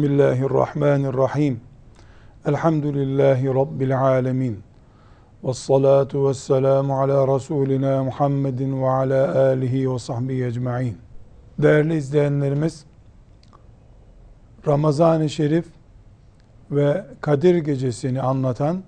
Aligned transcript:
Bismillahirrahmanirrahim. 0.00 1.60
Elhamdülillahi 2.46 3.46
Rabbil 3.46 4.00
alemin. 4.00 4.60
Ve 5.44 5.54
salatu 5.54 6.28
ve 6.28 6.34
selamu 6.34 7.00
ala 7.00 7.34
Resulina 7.34 8.04
Muhammedin 8.04 8.82
ve 8.82 8.88
ala 8.88 9.38
alihi 9.38 9.92
ve 9.92 9.98
sahbihi 9.98 10.44
ecma'in. 10.44 10.98
Değerli 11.58 11.96
izleyenlerimiz, 11.96 12.84
Ramazan-ı 14.66 15.30
Şerif 15.30 15.66
ve 16.70 17.06
Kadir 17.20 17.56
Gecesini 17.56 18.22
anlatan 18.22 18.82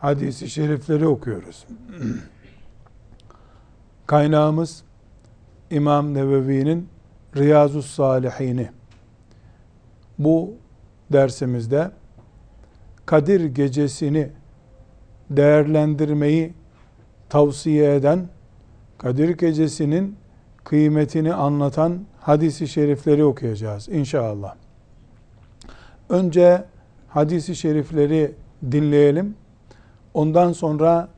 hadisi 0.00 0.50
şerifleri 0.50 1.06
okuyoruz. 1.06 1.66
Kaynağımız 4.06 4.84
İmam 5.70 6.14
Nevevi'nin 6.14 6.88
Riyazu 7.36 7.82
Salihini. 7.82 8.81
Bu 10.18 10.54
dersimizde 11.12 11.90
Kadir 13.06 13.44
Gecesini 13.44 14.28
değerlendirmeyi 15.30 16.54
tavsiye 17.28 17.94
eden, 17.94 18.28
Kadir 18.98 19.28
Gecesi'nin 19.28 20.16
kıymetini 20.64 21.34
anlatan 21.34 22.04
hadisi 22.20 22.68
şerifleri 22.68 23.24
okuyacağız 23.24 23.88
inşallah. 23.88 24.54
Önce 26.08 26.64
hadisi 27.08 27.56
şerifleri 27.56 28.34
dinleyelim. 28.70 29.34
Ondan 30.14 30.52
sonra 30.52 31.08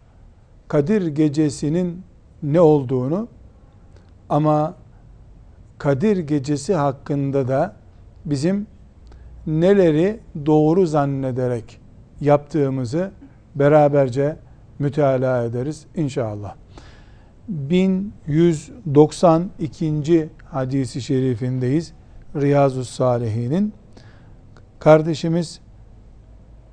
Kadir 0.68 1.06
Gecesi'nin 1.06 2.02
ne 2.42 2.60
olduğunu 2.60 3.28
ama 4.28 4.74
Kadir 5.78 6.16
Gecesi 6.16 6.74
hakkında 6.74 7.48
da 7.48 7.76
bizim 8.24 8.66
neleri 9.46 10.20
doğru 10.46 10.86
zannederek 10.86 11.80
yaptığımızı 12.20 13.10
beraberce 13.54 14.36
müteala 14.78 15.44
ederiz 15.44 15.86
inşallah. 15.96 16.54
1192. 17.48 20.28
hadisi 20.44 21.02
şerifindeyiz. 21.02 21.92
Riyazu 22.36 22.84
Salihin'in. 22.84 23.72
Kardeşimiz 24.78 25.60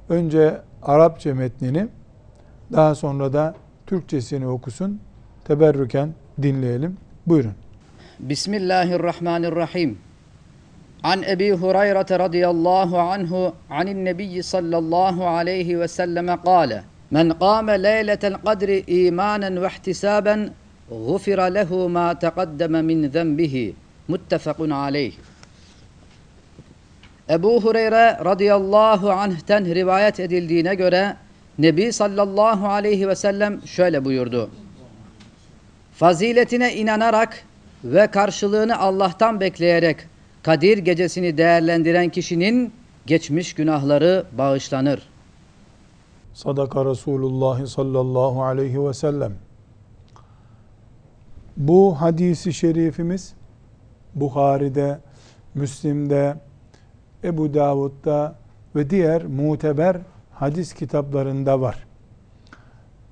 önce 0.10 0.62
Arapça 0.84 1.36
metnini 1.36 1.88
daha 2.74 2.96
sonra 2.96 3.34
da 3.34 3.56
Türkçesini 3.88 4.48
okusun. 4.48 5.00
Teberrüken 5.46 6.14
dinleyelim. 6.42 6.98
Buyurun. 7.28 7.54
Bismillahirrahmanirrahim. 8.20 10.11
An 11.04 11.24
Ebi 11.24 11.52
Hureyre 11.52 12.20
radıyallahu 12.20 13.00
anhu 13.00 13.56
anin 13.70 14.06
Nebi 14.06 14.44
sallallahu 14.44 15.28
aleyhi 15.28 15.80
ve 15.80 15.88
selleme 15.88 16.38
kâle 16.46 16.84
Men 17.12 17.30
kâme 17.40 17.84
leyletel 17.84 18.34
kadri 18.34 18.84
imanen 18.88 19.62
ve 19.62 19.68
ihtisaben 19.68 20.50
gufira 20.90 21.44
lehu 21.44 21.90
ma 21.90 22.20
teqaddeme 22.20 22.82
min 22.82 23.10
zenbihi. 23.10 23.76
Muttefakun 24.08 24.70
aleyh. 24.70 25.14
Ebu 27.30 27.64
Hureyre 27.64 28.18
radıyallahu 28.26 29.12
anh'ten 29.12 29.66
rivayet 29.76 30.20
edildiğine 30.20 30.76
göre 30.76 31.16
Nebi 31.60 31.94
sallallahu 31.94 32.68
aleyhi 32.68 33.08
ve 33.08 33.16
sellem 33.16 33.68
şöyle 33.68 34.06
buyurdu. 34.06 34.50
Faziletine 35.96 36.76
inanarak 36.76 37.44
ve 37.84 38.08
karşılığını 38.08 38.80
Allah'tan 38.80 39.40
bekleyerek 39.40 39.98
Kadir 40.44 40.78
gecesini 40.78 41.38
değerlendiren 41.38 42.10
kişinin 42.10 42.74
geçmiş 43.06 43.54
günahları 43.54 44.26
bağışlanır. 44.38 45.10
Sadaka 46.34 46.86
Resulullah 46.86 47.66
sallallahu 47.66 48.44
aleyhi 48.44 48.86
ve 48.86 48.94
sellem. 48.94 49.34
Bu 51.58 52.02
hadisi 52.02 52.54
şerifimiz 52.54 53.34
Bukhari'de, 54.16 55.00
Müslim'de, 55.56 56.36
Ebu 57.24 57.54
Davud'da 57.54 58.36
ve 58.76 58.90
diğer 58.90 59.26
muteber 59.26 59.98
hadis 60.32 60.74
kitaplarında 60.74 61.62
var. 61.62 61.88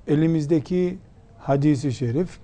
Elimizdeki 0.08 0.98
hadisi 1.38 1.92
şerif 1.92 2.38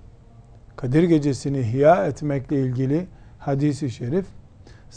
Kadir 0.75 1.03
Gecesi'ni 1.03 1.59
ihya 1.59 2.05
etmekle 2.05 2.61
ilgili 2.61 3.07
hadisi 3.39 3.91
şerif 3.91 4.25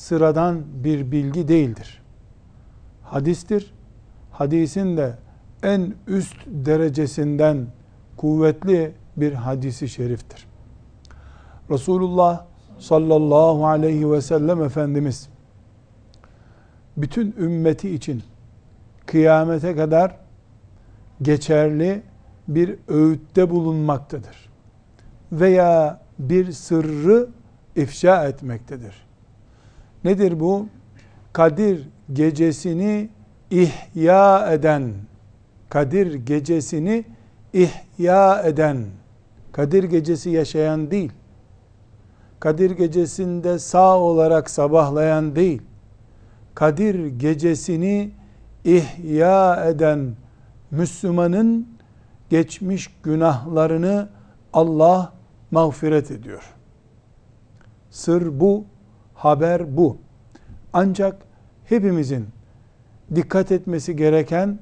sıradan 0.00 0.62
bir 0.84 1.12
bilgi 1.12 1.48
değildir. 1.48 2.02
Hadistir. 3.02 3.74
Hadisin 4.30 4.96
de 4.96 5.18
en 5.62 5.94
üst 6.06 6.36
derecesinden 6.46 7.66
kuvvetli 8.16 8.92
bir 9.16 9.32
hadisi 9.32 9.88
şeriftir. 9.88 10.46
Resulullah 11.70 12.44
sallallahu 12.78 13.66
aleyhi 13.66 14.10
ve 14.10 14.20
sellem 14.20 14.62
Efendimiz 14.62 15.28
bütün 16.96 17.34
ümmeti 17.38 17.90
için 17.94 18.22
kıyamete 19.06 19.76
kadar 19.76 20.16
geçerli 21.22 22.02
bir 22.48 22.78
öğütte 22.88 23.50
bulunmaktadır 23.50 24.50
veya 25.32 26.00
bir 26.18 26.52
sırrı 26.52 27.28
ifşa 27.76 28.28
etmektedir. 28.28 29.09
Nedir 30.04 30.40
bu? 30.40 30.66
Kadir 31.32 31.88
gecesini 32.12 33.08
ihya 33.50 34.52
eden, 34.52 34.92
Kadir 35.68 36.14
gecesini 36.14 37.04
ihya 37.52 38.42
eden, 38.42 38.84
Kadir 39.52 39.84
gecesi 39.84 40.30
yaşayan 40.30 40.90
değil, 40.90 41.12
Kadir 42.40 42.70
gecesinde 42.70 43.58
sağ 43.58 43.98
olarak 43.98 44.50
sabahlayan 44.50 45.36
değil, 45.36 45.62
Kadir 46.54 47.06
gecesini 47.06 48.10
ihya 48.64 49.66
eden 49.66 50.16
Müslümanın 50.70 51.68
geçmiş 52.30 52.90
günahlarını 53.02 54.08
Allah 54.52 55.12
mağfiret 55.50 56.10
ediyor. 56.10 56.42
Sır 57.90 58.40
bu, 58.40 58.64
haber 59.20 59.76
bu. 59.76 59.96
Ancak 60.72 61.16
hepimizin 61.64 62.26
dikkat 63.14 63.52
etmesi 63.52 63.96
gereken 63.96 64.58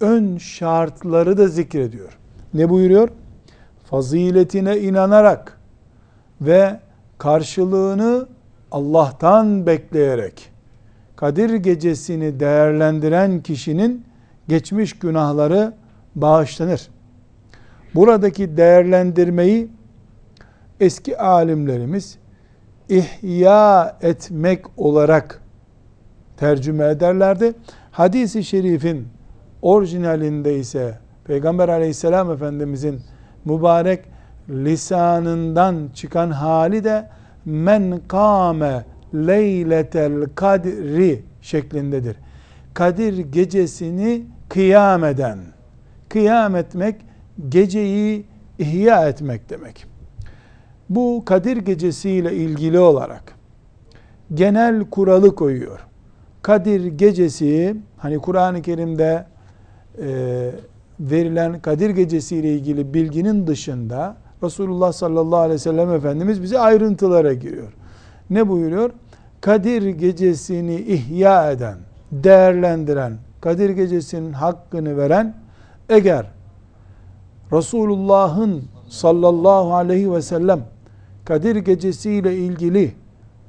ön 0.00 0.38
şartları 0.38 1.38
da 1.38 1.48
zikrediyor. 1.48 2.18
Ne 2.54 2.68
buyuruyor? 2.68 3.08
Faziletine 3.84 4.78
inanarak 4.78 5.58
ve 6.40 6.80
karşılığını 7.18 8.28
Allah'tan 8.70 9.66
bekleyerek 9.66 10.50
Kadir 11.16 11.54
gecesini 11.54 12.40
değerlendiren 12.40 13.42
kişinin 13.42 14.04
geçmiş 14.48 14.98
günahları 14.98 15.72
bağışlanır. 16.14 16.88
Buradaki 17.94 18.56
değerlendirmeyi 18.56 19.68
eski 20.80 21.18
alimlerimiz 21.18 22.18
ihya 22.90 23.96
etmek 24.02 24.64
olarak 24.76 25.42
tercüme 26.36 26.86
ederlerdi. 26.86 27.54
Hadis-i 27.90 28.44
şerifin 28.44 29.08
orijinalinde 29.62 30.58
ise 30.58 30.98
Peygamber 31.24 31.68
aleyhisselam 31.68 32.32
efendimizin 32.32 33.00
mübarek 33.44 34.04
lisanından 34.48 35.90
çıkan 35.94 36.30
hali 36.30 36.84
de 36.84 37.08
men 37.44 38.00
kâme 38.08 38.84
leyletel 39.14 40.24
kadri 40.34 41.22
şeklindedir. 41.42 42.16
Kadir 42.74 43.18
gecesini 43.18 44.22
kıyam 44.48 45.04
eden, 45.04 45.38
kıyam 46.08 46.56
etmek 46.56 46.96
geceyi 47.48 48.26
ihya 48.58 49.08
etmek 49.08 49.50
demek. 49.50 49.89
Bu 50.90 51.22
Kadir 51.24 51.56
gecesiyle 51.56 52.34
ilgili 52.34 52.78
olarak 52.78 53.34
genel 54.34 54.90
kuralı 54.90 55.34
koyuyor. 55.34 55.86
Kadir 56.42 56.84
gecesi 56.84 57.76
hani 57.96 58.18
Kur'an-ı 58.18 58.62
Kerim'de 58.62 59.26
e, 60.02 60.50
verilen 61.00 61.60
Kadir 61.60 61.90
gecesi 61.90 62.36
ile 62.36 62.54
ilgili 62.54 62.94
bilginin 62.94 63.46
dışında 63.46 64.16
Resulullah 64.42 64.92
sallallahu 64.92 65.38
aleyhi 65.38 65.54
ve 65.54 65.58
sellem 65.58 65.92
Efendimiz 65.92 66.42
bize 66.42 66.58
ayrıntılara 66.58 67.32
giriyor. 67.32 67.72
Ne 68.30 68.48
buyuruyor? 68.48 68.90
Kadir 69.40 69.82
gecesini 69.88 70.74
ihya 70.76 71.50
eden, 71.52 71.76
değerlendiren, 72.12 73.12
Kadir 73.40 73.70
gecesinin 73.70 74.32
hakkını 74.32 74.96
veren 74.96 75.34
eğer 75.88 76.26
Resulullah'ın 77.52 78.64
sallallahu 78.88 79.74
aleyhi 79.74 80.12
ve 80.12 80.22
sellem 80.22 80.60
Kadir 81.24 81.56
gecesi 81.56 82.10
ile 82.10 82.36
ilgili 82.36 82.94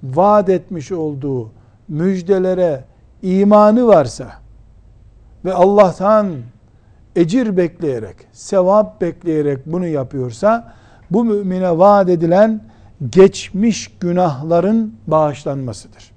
vaat 0.04 0.50
etmiş 0.50 0.92
olduğu 0.92 1.52
müjdelere 1.88 2.84
imanı 3.22 3.88
varsa 3.88 4.28
ve 5.46 5.54
Allah'tan 5.54 6.28
ecir 7.16 7.58
bekleyerek, 7.58 8.16
sevap 8.32 9.02
bekleyerek 9.02 9.66
bunu 9.66 9.88
yapıyorsa 9.88 10.74
bu 11.12 11.24
mümine 11.24 11.78
vaat 11.78 12.10
edilen 12.10 12.62
geçmiş 13.10 13.98
günahların 14.00 14.96
bağışlanmasıdır. 15.08 16.12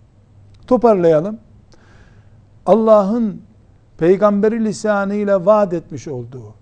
Toparlayalım. 0.67 1.39
Allah'ın 2.67 3.43
peygamberi 3.99 4.65
lisanıyla 4.65 5.47
vaat 5.47 5.73
etmiş 5.73 6.09
olduğu 6.09 6.55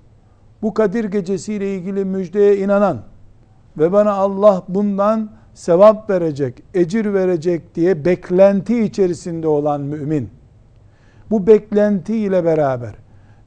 bu 0.62 0.74
Kadir 0.74 1.04
gecesiyle 1.04 1.76
ilgili 1.76 2.04
müjdeye 2.04 2.56
inanan 2.56 2.98
ve 3.78 3.92
bana 3.92 4.12
Allah 4.12 4.62
bundan 4.68 5.30
sevap 5.54 6.10
verecek, 6.10 6.62
ecir 6.74 7.14
verecek 7.14 7.74
diye 7.74 8.04
beklenti 8.04 8.84
içerisinde 8.84 9.48
olan 9.48 9.80
mümin 9.80 10.30
bu 11.30 11.46
beklenti 11.46 12.16
ile 12.16 12.44
beraber 12.44 12.94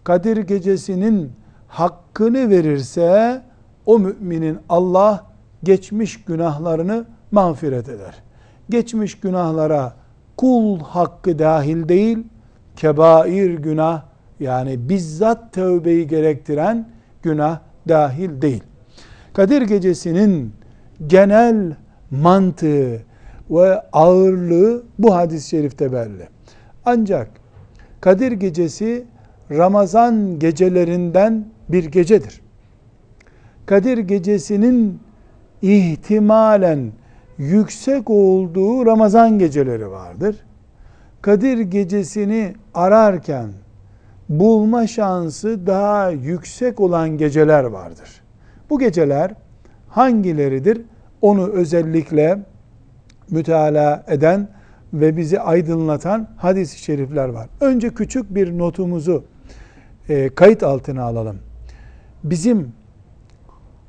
Kadir 0.03 0.37
gecesinin 0.37 1.31
hakkını 1.67 2.49
verirse 2.49 3.41
o 3.85 3.99
müminin 3.99 4.59
Allah 4.69 5.25
geçmiş 5.63 6.25
günahlarını 6.25 7.05
mağfiret 7.31 7.89
eder. 7.89 8.15
Geçmiş 8.69 9.19
günahlara 9.19 9.93
kul 10.37 10.79
hakkı 10.79 11.39
dahil 11.39 11.89
değil, 11.89 12.17
kebair 12.75 13.53
günah 13.53 14.01
yani 14.39 14.89
bizzat 14.89 15.53
tövbeyi 15.53 16.07
gerektiren 16.07 16.89
günah 17.21 17.59
dahil 17.87 18.41
değil. 18.41 18.63
Kadir 19.35 19.61
gecesinin 19.61 20.53
genel 21.07 21.75
mantığı 22.11 23.01
ve 23.49 23.81
ağırlığı 23.93 24.83
bu 24.99 25.15
hadis-i 25.15 25.49
şerifte 25.49 25.93
belli. 25.93 26.27
Ancak 26.85 27.29
Kadir 28.01 28.31
gecesi 28.31 29.05
Ramazan 29.51 30.39
gecelerinden 30.39 31.45
bir 31.69 31.85
gecedir. 31.85 32.41
Kadir 33.65 33.97
gecesinin 33.97 34.99
ihtimalen 35.61 36.91
yüksek 37.37 38.09
olduğu 38.09 38.85
Ramazan 38.85 39.39
geceleri 39.39 39.91
vardır. 39.91 40.35
Kadir 41.21 41.59
gecesini 41.59 42.53
ararken 42.73 43.49
bulma 44.29 44.87
şansı 44.87 45.67
daha 45.67 46.09
yüksek 46.09 46.79
olan 46.79 47.09
geceler 47.09 47.63
vardır. 47.63 48.24
Bu 48.69 48.79
geceler 48.79 49.31
hangileridir? 49.89 50.81
Onu 51.21 51.47
özellikle 51.47 52.39
müteala 53.29 54.03
eden 54.07 54.49
ve 54.93 55.17
bizi 55.17 55.39
aydınlatan 55.39 56.27
hadis-i 56.37 56.79
şerifler 56.79 57.29
var. 57.29 57.49
Önce 57.61 57.89
küçük 57.89 58.35
bir 58.35 58.57
notumuzu 58.57 59.23
e, 60.09 60.29
kayıt 60.29 60.63
altına 60.63 61.03
alalım. 61.03 61.37
Bizim 62.23 62.73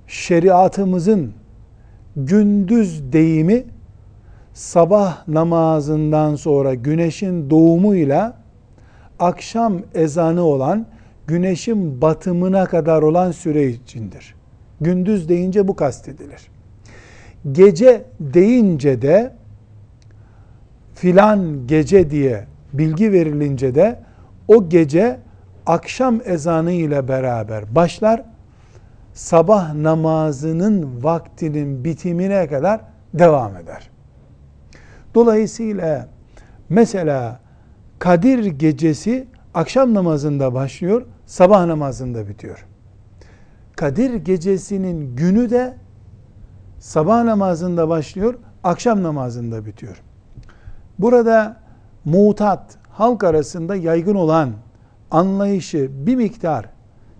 şeriatımızın 0.06 1.32
gündüz 2.16 3.12
deyimi 3.12 3.64
sabah 4.54 5.28
namazından 5.28 6.34
sonra 6.34 6.74
güneşin 6.74 7.50
doğumuyla 7.50 8.36
akşam 9.18 9.82
ezanı 9.94 10.42
olan 10.42 10.86
güneşin 11.26 12.00
batımına 12.02 12.64
kadar 12.64 13.02
olan 13.02 13.30
süre 13.30 13.68
içindir. 13.68 14.35
Gündüz 14.80 15.28
deyince 15.28 15.68
bu 15.68 15.76
kastedilir. 15.76 16.50
Gece 17.52 18.04
deyince 18.20 19.02
de 19.02 19.32
filan 20.94 21.66
gece 21.66 22.10
diye 22.10 22.44
bilgi 22.72 23.12
verilince 23.12 23.74
de 23.74 24.00
o 24.48 24.68
gece 24.68 25.18
akşam 25.66 26.20
ezanı 26.24 26.72
ile 26.72 27.08
beraber 27.08 27.74
başlar. 27.74 28.22
Sabah 29.14 29.74
namazının 29.74 31.04
vaktinin 31.04 31.84
bitimine 31.84 32.46
kadar 32.48 32.80
devam 33.14 33.56
eder. 33.56 33.90
Dolayısıyla 35.14 36.08
mesela 36.68 37.40
Kadir 37.98 38.44
gecesi 38.44 39.26
akşam 39.54 39.94
namazında 39.94 40.54
başlıyor, 40.54 41.02
sabah 41.26 41.66
namazında 41.66 42.28
bitiyor. 42.28 42.66
Kadir 43.76 44.14
gecesinin 44.14 45.16
günü 45.16 45.50
de 45.50 45.76
sabah 46.78 47.24
namazında 47.24 47.88
başlıyor, 47.88 48.34
akşam 48.64 49.02
namazında 49.02 49.66
bitiyor. 49.66 50.02
Burada 50.98 51.56
mutat, 52.04 52.76
halk 52.88 53.24
arasında 53.24 53.76
yaygın 53.76 54.14
olan 54.14 54.52
anlayışı 55.10 55.90
bir 56.06 56.16
miktar 56.16 56.66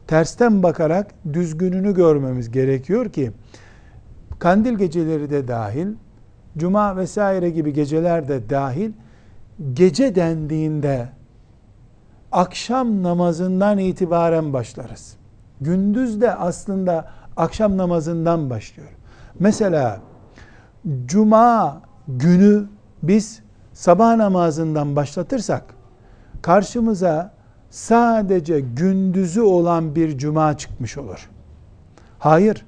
tersten 0.07 0.63
bakarak 0.63 1.11
düzgününü 1.33 1.95
görmemiz 1.95 2.51
gerekiyor 2.51 3.13
ki 3.13 3.33
kandil 4.39 4.75
geceleri 4.75 5.31
de 5.31 5.49
dahil, 5.49 5.87
cuma 6.59 6.97
vesaire 6.97 7.51
gibi 7.51 7.73
geceler 7.73 8.29
de 8.29 8.51
dahil 8.51 8.93
gece 9.73 10.15
dendiğinde 10.15 11.09
akşam 12.33 13.03
namazından 13.03 13.79
itibaren 13.79 14.53
başlarız. 14.53 15.17
Gündüz 15.61 16.21
de 16.21 16.35
aslında 16.35 17.09
akşam 17.37 17.77
namazından 17.77 18.51
başlıyor. 18.51 18.89
Mesela 19.41 20.01
cuma 21.07 21.81
günü 22.09 22.65
biz 23.03 23.43
sabah 23.73 24.17
namazından 24.17 24.97
başlatırsak 24.97 25.63
karşımıza 26.43 27.33
sadece 27.71 28.61
gündüzü 28.61 29.41
olan 29.41 29.95
bir 29.95 30.19
cuma 30.19 30.57
çıkmış 30.57 30.99
olur. 30.99 31.31
Hayır. 32.19 32.65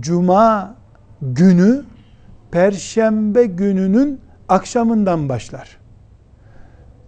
Cuma 0.00 0.74
günü 1.22 1.84
perşembe 2.50 3.46
gününün 3.46 4.20
akşamından 4.48 5.28
başlar. 5.28 5.78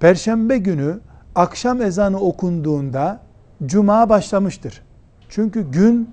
Perşembe 0.00 0.58
günü 0.58 1.00
akşam 1.34 1.82
ezanı 1.82 2.20
okunduğunda 2.20 3.20
cuma 3.66 4.08
başlamıştır. 4.08 4.82
Çünkü 5.28 5.70
gün 5.70 6.10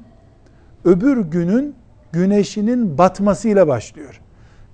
öbür 0.85 1.17
günün 1.17 1.75
güneşinin 2.11 2.97
batmasıyla 2.97 3.67
başlıyor. 3.67 4.21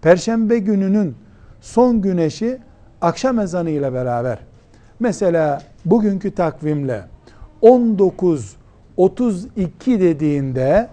Perşembe 0.02 0.60
gününün 0.60 1.16
son 1.62 2.02
güneşi 2.02 2.60
akşam 3.02 3.40
ezanı 3.40 3.70
ile 3.70 3.94
beraber 3.94 4.40
mesela 5.00 5.62
bugünkü 5.86 6.36
takvimle 6.36 7.04
19 7.62 8.56
32 8.98 10.00
dediğinde 10.00 10.90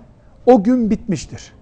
o 0.47 0.63
gün 0.65 0.91
bitmiştir. 0.91 1.53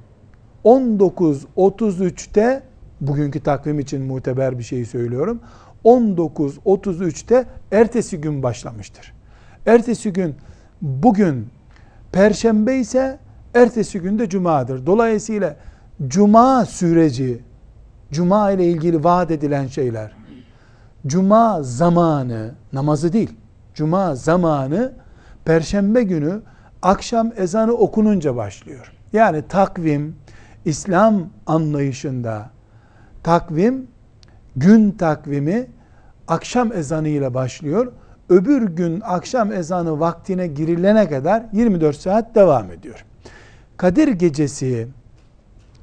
19 0.64 1.46
33'te 1.56 2.62
bugünkü 3.00 3.40
takvim 3.40 3.78
için 3.80 4.02
muteber 4.02 4.58
bir 4.58 4.64
şey 4.64 4.84
söylüyorum. 4.84 5.40
19 5.84 6.56
33'te 6.56 7.46
ertesi 7.72 8.20
gün 8.20 8.42
başlamıştır. 8.42 9.17
Ertesi 9.68 10.12
gün 10.12 10.34
bugün 10.82 11.48
perşembe 12.12 12.76
ise 12.76 13.18
ertesi 13.54 14.00
gün 14.00 14.18
de 14.18 14.28
cumadır. 14.28 14.86
Dolayısıyla 14.86 15.56
cuma 16.08 16.64
süreci 16.64 17.42
Cuma 18.12 18.50
ile 18.50 18.66
ilgili 18.66 19.04
vaat 19.04 19.30
edilen 19.30 19.66
şeyler, 19.66 20.12
Cuma 21.06 21.62
zamanı, 21.62 22.54
namazı 22.72 23.12
değil, 23.12 23.30
Cuma 23.74 24.14
zamanı 24.14 24.92
Perşembe 25.44 26.02
günü 26.02 26.40
akşam 26.82 27.32
ezanı 27.36 27.72
okununca 27.72 28.36
başlıyor. 28.36 28.92
Yani 29.12 29.42
takvim, 29.48 30.16
İslam 30.64 31.28
anlayışında 31.46 32.50
takvim, 33.22 33.86
gün 34.56 34.90
takvimi 34.90 35.66
akşam 36.28 36.72
ezanı 36.72 37.08
ile 37.08 37.34
başlıyor. 37.34 37.92
Öbür 38.28 38.62
gün 38.62 39.00
akşam 39.00 39.52
ezanı 39.52 40.00
vaktine 40.00 40.46
girilene 40.46 41.08
kadar 41.08 41.42
24 41.52 41.96
saat 41.96 42.34
devam 42.34 42.70
ediyor. 42.70 43.04
Kadir 43.76 44.08
gecesi 44.08 44.88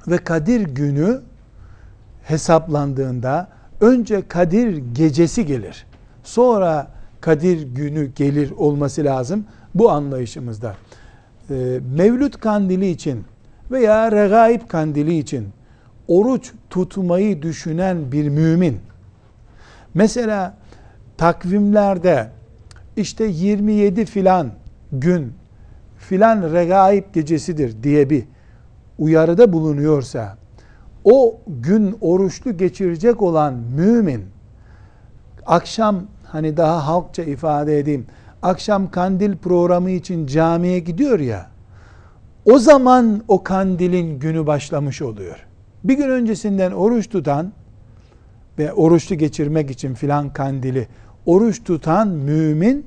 ve 0.08 0.18
Kadir 0.18 0.60
günü 0.60 1.20
hesaplandığında 2.22 3.48
önce 3.80 4.28
Kadir 4.28 4.76
gecesi 4.76 5.46
gelir. 5.46 5.86
Sonra 6.24 6.90
Kadir 7.20 7.62
günü 7.62 8.06
gelir 8.06 8.50
olması 8.50 9.04
lazım 9.04 9.44
bu 9.74 9.90
anlayışımızda. 9.90 10.76
Ee, 11.50 11.80
Mevlüt 11.96 12.40
kandili 12.40 12.90
için 12.90 13.24
veya 13.70 14.12
regaib 14.12 14.68
kandili 14.68 15.18
için 15.18 15.48
oruç 16.08 16.52
tutmayı 16.70 17.42
düşünen 17.42 18.12
bir 18.12 18.28
mümin 18.28 18.80
mesela 19.94 20.54
takvimlerde 21.16 22.35
işte 22.96 23.24
27 23.24 24.04
filan 24.04 24.50
gün 24.92 25.32
filan 25.98 26.52
regaib 26.52 27.04
gecesidir 27.12 27.82
diye 27.82 28.10
bir 28.10 28.24
uyarıda 28.98 29.52
bulunuyorsa 29.52 30.36
o 31.04 31.40
gün 31.46 31.96
oruçlu 32.00 32.56
geçirecek 32.56 33.22
olan 33.22 33.54
mümin 33.54 34.24
akşam 35.46 36.02
hani 36.24 36.56
daha 36.56 36.86
halkça 36.86 37.22
ifade 37.22 37.78
edeyim. 37.78 38.06
Akşam 38.42 38.90
kandil 38.90 39.36
programı 39.36 39.90
için 39.90 40.26
camiye 40.26 40.78
gidiyor 40.78 41.20
ya. 41.20 41.46
O 42.44 42.58
zaman 42.58 43.22
o 43.28 43.42
kandilin 43.42 44.18
günü 44.18 44.46
başlamış 44.46 45.02
oluyor. 45.02 45.46
Bir 45.84 45.94
gün 45.94 46.10
öncesinden 46.10 46.72
oruç 46.72 47.08
tutan 47.08 47.52
ve 48.58 48.72
oruçlu 48.72 49.14
geçirmek 49.14 49.70
için 49.70 49.94
filan 49.94 50.32
kandili 50.32 50.88
oruç 51.26 51.64
tutan 51.64 52.08
mümin 52.08 52.86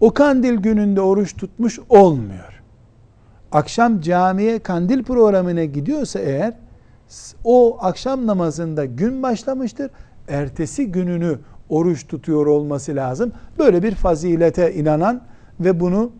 o 0.00 0.10
kandil 0.14 0.56
gününde 0.56 1.00
oruç 1.00 1.36
tutmuş 1.36 1.78
olmuyor. 1.88 2.62
Akşam 3.52 4.00
camiye 4.00 4.58
kandil 4.58 5.02
programına 5.02 5.64
gidiyorsa 5.64 6.18
eğer 6.18 6.54
o 7.44 7.78
akşam 7.80 8.26
namazında 8.26 8.84
gün 8.84 9.22
başlamıştır. 9.22 9.90
Ertesi 10.28 10.92
gününü 10.92 11.38
oruç 11.68 12.06
tutuyor 12.06 12.46
olması 12.46 12.96
lazım. 12.96 13.32
Böyle 13.58 13.82
bir 13.82 13.94
fazilete 13.94 14.74
inanan 14.74 15.22
ve 15.60 15.80
bunu 15.80 16.12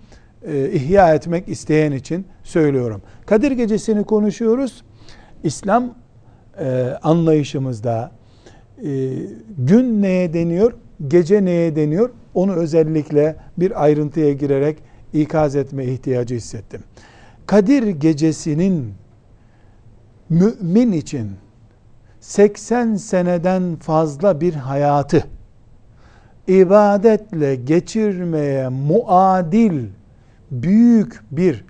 e, 0.42 0.71
ihya 0.71 1.14
etmek 1.14 1.49
isteyen 1.49 1.92
için 1.92 2.26
söylüyorum. 2.42 3.02
Kadir 3.26 3.50
Gecesi'ni 3.50 4.04
konuşuyoruz. 4.04 4.85
İslam 5.42 5.95
e, 6.61 6.99
anlayışımızda 7.02 8.11
e, 8.85 8.88
gün 9.59 10.02
neye 10.02 10.35
deniyor, 10.35 10.73
gece 11.08 11.44
neye 11.44 11.76
deniyor 11.76 12.10
onu 12.34 12.52
özellikle 12.52 13.36
bir 13.58 13.84
ayrıntıya 13.84 14.32
girerek 14.32 14.78
ikaz 15.12 15.56
etme 15.56 15.84
ihtiyacı 15.84 16.34
hissettim. 16.34 16.80
Kadir 17.46 17.86
Gecesi'nin 17.86 18.94
mümin 20.28 20.92
için 20.92 21.30
80 22.20 22.94
seneden 22.94 23.76
fazla 23.76 24.40
bir 24.40 24.54
hayatı 24.54 25.24
ibadetle 26.48 27.56
geçirmeye 27.56 28.68
muadil 28.68 29.86
büyük 30.50 31.20
bir 31.30 31.64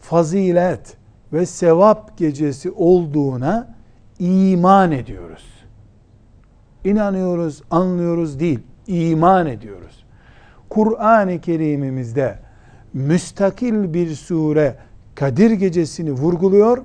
fazilet 0.00 0.96
ve 1.32 1.46
sevap 1.46 2.18
gecesi 2.18 2.70
olduğuna 2.70 3.74
iman 4.18 4.92
ediyoruz. 4.92 5.53
İnanıyoruz, 6.84 7.62
anlıyoruz 7.70 8.40
değil, 8.40 8.58
iman 8.86 9.46
ediyoruz. 9.46 10.04
Kur'an-ı 10.68 11.40
Kerim'imizde 11.40 12.38
müstakil 12.92 13.94
bir 13.94 14.14
sure 14.14 14.76
Kadir 15.14 15.50
Gecesi'ni 15.50 16.12
vurguluyor. 16.12 16.78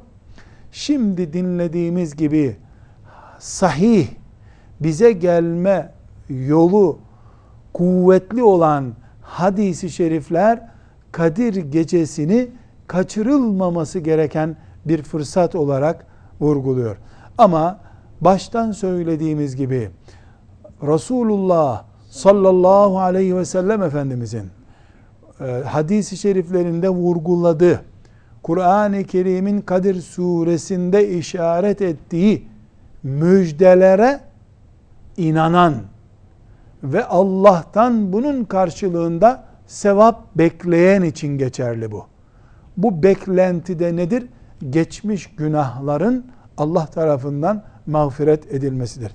Şimdi 0.72 1.34
dinlediğimiz 1.34 2.16
gibi 2.16 2.56
sahih 3.40 4.08
bize 4.80 5.12
gelme 5.12 5.92
yolu 6.30 6.98
kuvvetli 7.74 8.44
olan 8.44 8.94
hadisi 9.22 9.90
şerifler 9.90 10.70
Kadir 11.12 11.56
gecesini 11.56 12.48
kaçırılmaması 12.88 14.00
gereken 14.00 14.56
bir 14.86 15.04
fırsat 15.04 15.56
olarak 15.56 16.06
vurguluyor. 16.42 16.98
Ama 17.38 17.80
baştan 18.22 18.72
söylediğimiz 18.72 19.56
gibi 19.56 19.90
Resulullah 20.82 21.84
sallallahu 22.10 23.00
aleyhi 23.00 23.36
ve 23.36 23.46
sellem 23.46 23.84
Efendimizin 23.84 24.50
e, 25.42 25.44
hadisi 25.66 26.18
şeriflerinde 26.18 26.90
vurguladığı 26.90 27.82
Kur'an-ı 28.44 29.04
Kerim'in 29.04 29.62
Kadir 29.62 30.02
suresinde 30.02 31.10
işaret 31.10 31.82
ettiği 31.82 32.48
müjdelere 33.04 34.20
inanan 35.18 35.76
ve 36.84 37.06
Allah'tan 37.06 38.14
bunun 38.14 38.44
karşılığında 38.44 39.44
sevap 39.68 40.36
bekleyen 40.36 41.02
için 41.02 41.38
geçerli 41.38 41.92
bu. 41.92 42.06
Bu 42.78 43.04
beklenti 43.04 43.80
de 43.80 43.96
nedir? 43.96 44.26
Geçmiş 44.70 45.36
günahların 45.36 46.26
Allah 46.58 46.86
tarafından 46.86 47.64
mağfiret 47.90 48.54
edilmesidir. 48.54 49.12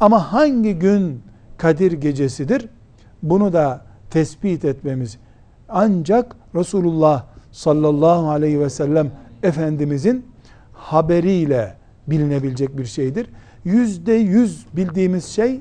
Ama 0.00 0.32
hangi 0.32 0.78
gün 0.78 1.22
Kadir 1.58 1.92
gecesidir? 1.92 2.68
Bunu 3.22 3.52
da 3.52 3.84
tespit 4.10 4.64
etmemiz 4.64 5.18
ancak 5.68 6.36
Resulullah 6.54 7.24
sallallahu 7.52 8.30
aleyhi 8.30 8.60
ve 8.60 8.70
sellem 8.70 9.10
Efendimizin 9.42 10.26
haberiyle 10.72 11.74
bilinebilecek 12.06 12.78
bir 12.78 12.84
şeydir. 12.84 13.30
Yüzde 13.64 14.12
yüz 14.12 14.66
bildiğimiz 14.76 15.24
şey 15.24 15.60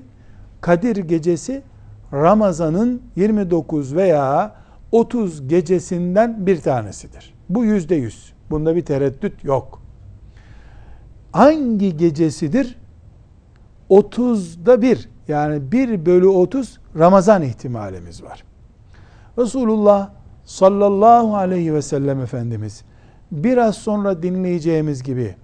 Kadir 0.62 0.95
gecesi 0.95 1.63
Ramazan'ın 2.13 3.01
29 3.15 3.95
veya 3.95 4.55
30 4.91 5.47
gecesinden 5.47 6.45
bir 6.45 6.62
tanesidir. 6.62 7.33
Bu 7.50 7.65
yüzde 7.65 7.95
yüz. 7.95 8.33
Bunda 8.50 8.75
bir 8.75 8.85
tereddüt 8.85 9.43
yok. 9.43 9.81
Hangi 11.36 11.98
gecesidir? 11.98 12.77
30'da 13.89 14.82
bir 14.82 15.10
yani 15.27 15.72
1 15.72 16.06
bölü 16.06 16.27
30 16.27 16.80
Ramazan 17.00 17.42
ihtimalimiz 17.42 18.24
var. 18.24 18.44
Resulullah 19.38 20.10
sallallahu 20.46 21.36
aleyhi 21.36 21.74
ve 21.74 21.82
sellem 21.82 22.20
Efendimiz 22.20 22.84
biraz 23.32 23.75
sonra 23.75 24.24
dinleyeceğimiz 24.24 25.04
gibi 25.04 25.36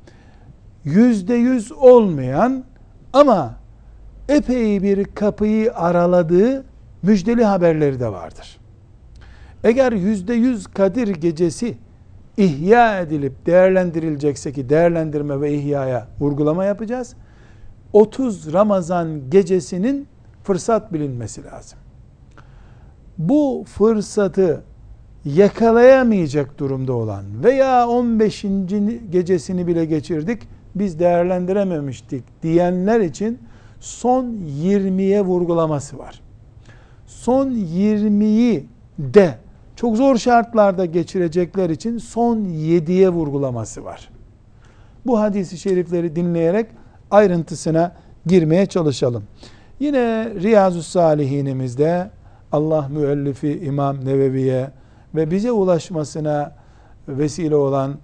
yüzde 0.84 1.34
yüz 1.34 1.72
olmayan 1.72 2.64
ama 3.14 3.56
epey 4.30 4.84
bir 4.84 5.04
kapıyı 5.04 5.74
araladığı 5.74 6.66
müjdeli 7.04 7.46
haberleri 7.46 8.00
de 8.00 8.12
vardır. 8.12 8.60
Eğer 9.64 9.92
yüzde 9.92 10.34
yüz 10.34 10.68
Kadir 10.68 11.08
gecesi 11.08 11.78
ihya 12.44 13.00
edilip 13.00 13.46
değerlendirilecekse 13.46 14.54
ki 14.54 14.70
değerlendirme 14.70 15.42
ve 15.42 15.54
ihyaya 15.54 16.08
vurgulama 16.20 16.66
yapacağız. 16.66 17.16
30 17.94 18.54
Ramazan 18.54 19.30
gecesinin 19.30 20.08
fırsat 20.44 20.94
bilinmesi 20.94 21.44
lazım. 21.44 21.80
Bu 23.18 23.66
fırsatı 23.68 24.64
yakalayamayacak 25.26 26.60
durumda 26.60 26.94
olan 26.94 27.44
veya 27.44 27.88
15. 27.88 28.46
gecesini 29.12 29.68
bile 29.68 29.86
geçirdik 29.86 30.42
biz 30.76 31.00
değerlendirememiştik 31.00 32.24
diyenler 32.44 33.00
için 33.00 33.40
son 33.80 34.26
20'ye 34.26 35.22
vurgulaması 35.22 35.98
var. 35.98 36.22
Son 37.08 37.52
20'yi 37.52 38.66
de 39.00 39.38
çok 39.82 39.98
zor 39.98 40.18
şartlarda 40.18 40.86
geçirecekler 40.86 41.70
için 41.70 41.98
son 41.98 42.38
7'ye 42.38 43.10
vurgulaması 43.10 43.86
var. 43.86 44.10
Bu 45.06 45.20
hadisi 45.20 45.58
şerifleri 45.58 46.16
dinleyerek 46.16 46.68
ayrıntısına 47.12 47.96
girmeye 48.26 48.66
çalışalım. 48.66 49.24
Yine 49.80 50.30
Riyazu 50.42 50.84
Salihinimizde 50.84 52.12
Allah 52.52 52.88
müellifi 52.92 53.60
İmam 53.64 54.06
Nevevi'ye 54.06 54.72
ve 55.16 55.32
bize 55.32 55.52
ulaşmasına 55.52 56.56
vesile 57.08 57.56
olan 57.56 57.98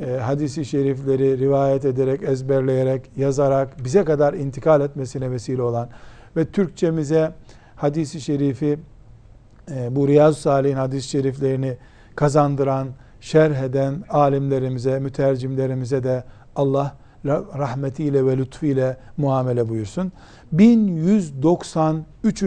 e, 0.00 0.10
hadisi 0.12 0.64
şerifleri 0.64 1.38
rivayet 1.38 1.84
ederek, 1.84 2.22
ezberleyerek, 2.22 3.10
yazarak 3.16 3.84
bize 3.84 4.04
kadar 4.04 4.34
intikal 4.34 4.80
etmesine 4.80 5.30
vesile 5.30 5.62
olan 5.62 5.88
ve 6.36 6.44
Türkçemize 6.44 7.32
hadisi 7.76 8.20
şerifi 8.20 8.78
e, 9.70 9.96
bu 9.96 10.08
Riyazu 10.08 10.40
Salih'in 10.40 10.76
hadis-i 10.76 11.08
şeriflerini 11.08 11.76
kazandıran, 12.16 12.88
şerh 13.20 13.56
eden 13.56 14.04
alimlerimize, 14.10 14.98
mütercimlerimize 14.98 16.04
de 16.04 16.24
Allah 16.56 16.96
rahmetiyle 17.58 18.26
ve 18.26 18.38
lütfiyle 18.38 18.96
muamele 19.16 19.68
buyursun. 19.68 20.12
1193. 20.52 22.44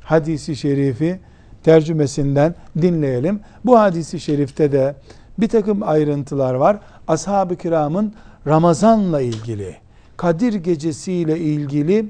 hadisi 0.00 0.56
şerifi 0.56 1.20
tercümesinden 1.62 2.54
dinleyelim. 2.82 3.40
Bu 3.64 3.78
hadisi 3.78 4.20
şerifte 4.20 4.72
de 4.72 4.94
bir 5.38 5.48
takım 5.48 5.82
ayrıntılar 5.82 6.54
var. 6.54 6.78
Ashab-ı 7.08 7.56
kiramın 7.56 8.14
Ramazan'la 8.46 9.20
ilgili, 9.20 9.76
Kadir 10.16 10.54
gecesiyle 10.54 11.38
ilgili 11.38 12.06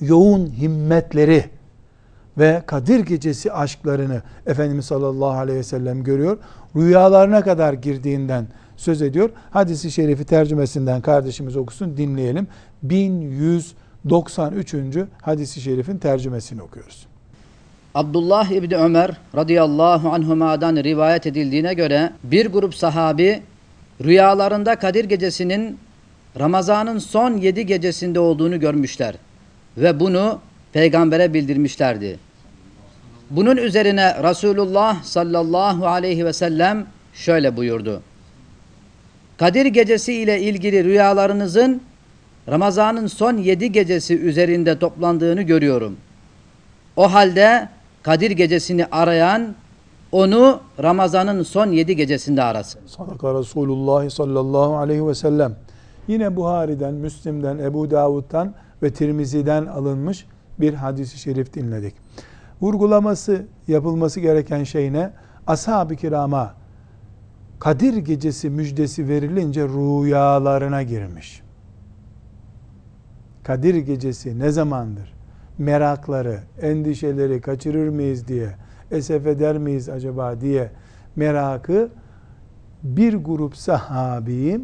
yoğun 0.00 0.46
himmetleri 0.46 1.44
ve 2.38 2.62
Kadir 2.66 3.00
gecesi 3.00 3.52
aşklarını 3.52 4.22
Efendimiz 4.46 4.84
sallallahu 4.84 5.38
aleyhi 5.38 5.58
ve 5.58 5.62
sellem 5.62 6.04
görüyor. 6.04 6.38
Rüyalarına 6.76 7.42
kadar 7.42 7.72
girdiğinden 7.72 8.46
söz 8.76 9.02
ediyor. 9.02 9.30
Hadisi 9.50 9.90
şerifi 9.90 10.24
tercümesinden 10.24 11.00
kardeşimiz 11.00 11.56
okusun 11.56 11.96
dinleyelim. 11.96 12.46
1193. 12.82 14.74
hadisi 15.22 15.60
şerifin 15.60 15.98
tercümesini 15.98 16.62
okuyoruz. 16.62 17.06
Abdullah 17.94 18.50
İbni 18.50 18.76
Ömer 18.76 19.10
radıyallahu 19.36 20.10
anhuma'dan 20.10 20.76
rivayet 20.76 21.26
edildiğine 21.26 21.74
göre 21.74 22.12
bir 22.24 22.46
grup 22.46 22.74
sahabi 22.74 23.42
rüyalarında 24.04 24.76
Kadir 24.76 25.04
gecesinin 25.04 25.78
Ramazan'ın 26.38 26.98
son 26.98 27.36
yedi 27.36 27.66
gecesinde 27.66 28.20
olduğunu 28.20 28.60
görmüşler. 28.60 29.14
Ve 29.76 30.00
bunu 30.00 30.38
peygambere 30.72 31.34
bildirmişlerdi. 31.34 32.18
Bunun 33.30 33.56
üzerine 33.56 34.22
Resulullah 34.22 35.02
sallallahu 35.02 35.86
aleyhi 35.86 36.24
ve 36.24 36.32
sellem 36.32 36.86
şöyle 37.14 37.56
buyurdu. 37.56 38.02
Kadir 39.36 39.66
gecesi 39.66 40.14
ile 40.14 40.40
ilgili 40.40 40.84
rüyalarınızın 40.84 41.82
Ramazan'ın 42.48 43.06
son 43.06 43.36
yedi 43.36 43.72
gecesi 43.72 44.18
üzerinde 44.18 44.78
toplandığını 44.78 45.42
görüyorum. 45.42 45.96
O 46.96 47.12
halde 47.12 47.68
Kadir 48.02 48.30
gecesini 48.30 48.86
arayan 48.86 49.54
onu 50.12 50.60
Ramazan'ın 50.82 51.42
son 51.42 51.72
yedi 51.72 51.96
gecesinde 51.96 52.42
arasın. 52.42 52.80
Sadaka 52.86 53.38
Resulullah 53.38 54.10
sallallahu 54.10 54.76
aleyhi 54.76 55.06
ve 55.06 55.14
sellem. 55.14 55.56
Yine 56.08 56.36
Buhari'den, 56.36 56.94
Müslim'den, 56.94 57.58
Ebu 57.58 57.90
Davud'dan 57.90 58.54
ve 58.82 58.92
Tirmizi'den 58.92 59.66
alınmış 59.66 60.26
bir 60.60 60.74
hadisi 60.74 61.18
şerif 61.18 61.54
dinledik. 61.54 61.94
Vurgulaması, 62.60 63.46
yapılması 63.68 64.20
gereken 64.20 64.64
şey 64.64 64.92
ne? 64.92 65.12
Ashab-ı 65.46 65.96
kirama 65.96 66.54
Kadir 67.62 67.96
gecesi 67.96 68.50
müjdesi 68.50 69.08
verilince 69.08 69.68
rüyalarına 69.68 70.82
girmiş. 70.82 71.42
Kadir 73.44 73.74
gecesi 73.74 74.38
ne 74.38 74.50
zamandır? 74.50 75.14
Merakları, 75.58 76.40
endişeleri 76.62 77.40
kaçırır 77.40 77.88
mıyız 77.88 78.28
diye, 78.28 78.56
esef 78.90 79.26
eder 79.26 79.58
miyiz 79.58 79.88
acaba 79.88 80.40
diye 80.40 80.70
merakı 81.16 81.88
bir 82.82 83.14
grup 83.14 83.56
sahabi 83.56 84.60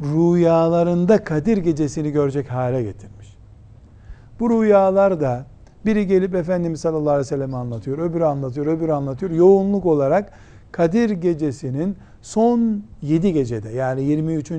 rüyalarında 0.00 1.24
Kadir 1.24 1.56
gecesini 1.56 2.10
görecek 2.10 2.50
hale 2.50 2.82
getirmiş. 2.82 3.21
Bu 4.40 4.50
rüyalar 4.50 5.20
da 5.20 5.44
biri 5.86 6.06
gelip 6.06 6.34
Efendimiz 6.34 6.80
sallallahu 6.80 7.10
aleyhi 7.10 7.26
ve 7.26 7.28
sellem 7.28 7.54
anlatıyor, 7.54 7.98
öbürü 7.98 8.24
anlatıyor, 8.24 8.66
öbürü 8.66 8.92
anlatıyor. 8.92 9.30
Yoğunluk 9.30 9.86
olarak 9.86 10.32
Kadir 10.72 11.10
gecesinin 11.10 11.96
son 12.22 12.82
7 13.02 13.32
gecede 13.32 13.68
yani 13.68 14.02
23. 14.02 14.52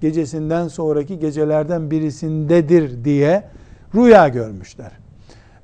gecesinden 0.00 0.68
sonraki 0.68 1.18
gecelerden 1.18 1.90
birisindedir 1.90 3.04
diye 3.04 3.44
rüya 3.94 4.28
görmüşler. 4.28 4.92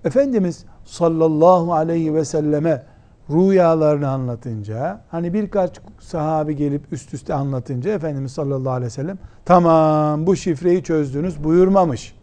Efendimiz 0.04 0.64
sallallahu 0.85 1.75
aleyhi 1.75 2.14
ve 2.14 2.25
selleme 2.25 2.83
rüyalarını 3.30 4.09
anlatınca 4.09 5.00
hani 5.11 5.35
birkaç 5.35 5.80
sahabi 6.00 6.57
gelip 6.57 6.92
üst 6.92 7.14
üste 7.14 7.35
anlatınca 7.35 7.90
Efendimiz 7.90 8.33
sallallahu 8.33 8.73
aleyhi 8.73 8.87
ve 8.87 8.90
sellem 8.90 9.19
tamam 9.45 10.26
bu 10.26 10.37
şifreyi 10.37 10.83
çözdünüz 10.83 11.45
buyurmamış. 11.45 12.20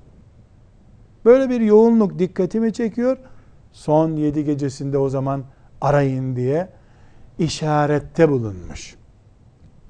Böyle 1.28 1.50
bir 1.50 1.62
yoğunluk 1.62 2.20
dikkatimi 2.20 2.74
çekiyor. 2.74 3.18
Son 3.72 4.16
yedi 4.16 4.46
gecesinde 4.46 4.98
o 4.98 5.10
zaman 5.10 5.44
arayın 5.82 6.36
diye 6.36 6.70
işarette 7.40 8.30
bulunmuş. 8.30 8.96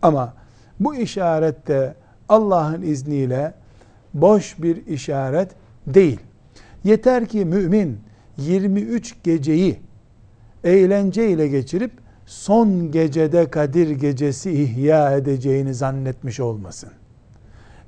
Ama 0.02 0.34
bu 0.80 0.96
işarette 0.96 1.96
Allah'ın 2.30 2.82
izniyle 2.82 3.54
boş 4.14 4.62
bir 4.62 4.86
işaret 4.86 5.52
değil. 5.88 6.20
Yeter 6.84 7.26
ki 7.26 7.46
mümin 7.46 8.00
23 8.38 9.24
geceyi 9.24 9.80
eğlenceyle 10.64 11.48
geçirip 11.48 11.92
son 12.26 12.92
gecede 12.92 13.50
Kadir 13.50 13.90
gecesi 13.90 14.52
ihya 14.52 15.18
edeceğini 15.18 15.74
zannetmiş 15.74 16.40
olmasın. 16.40 16.90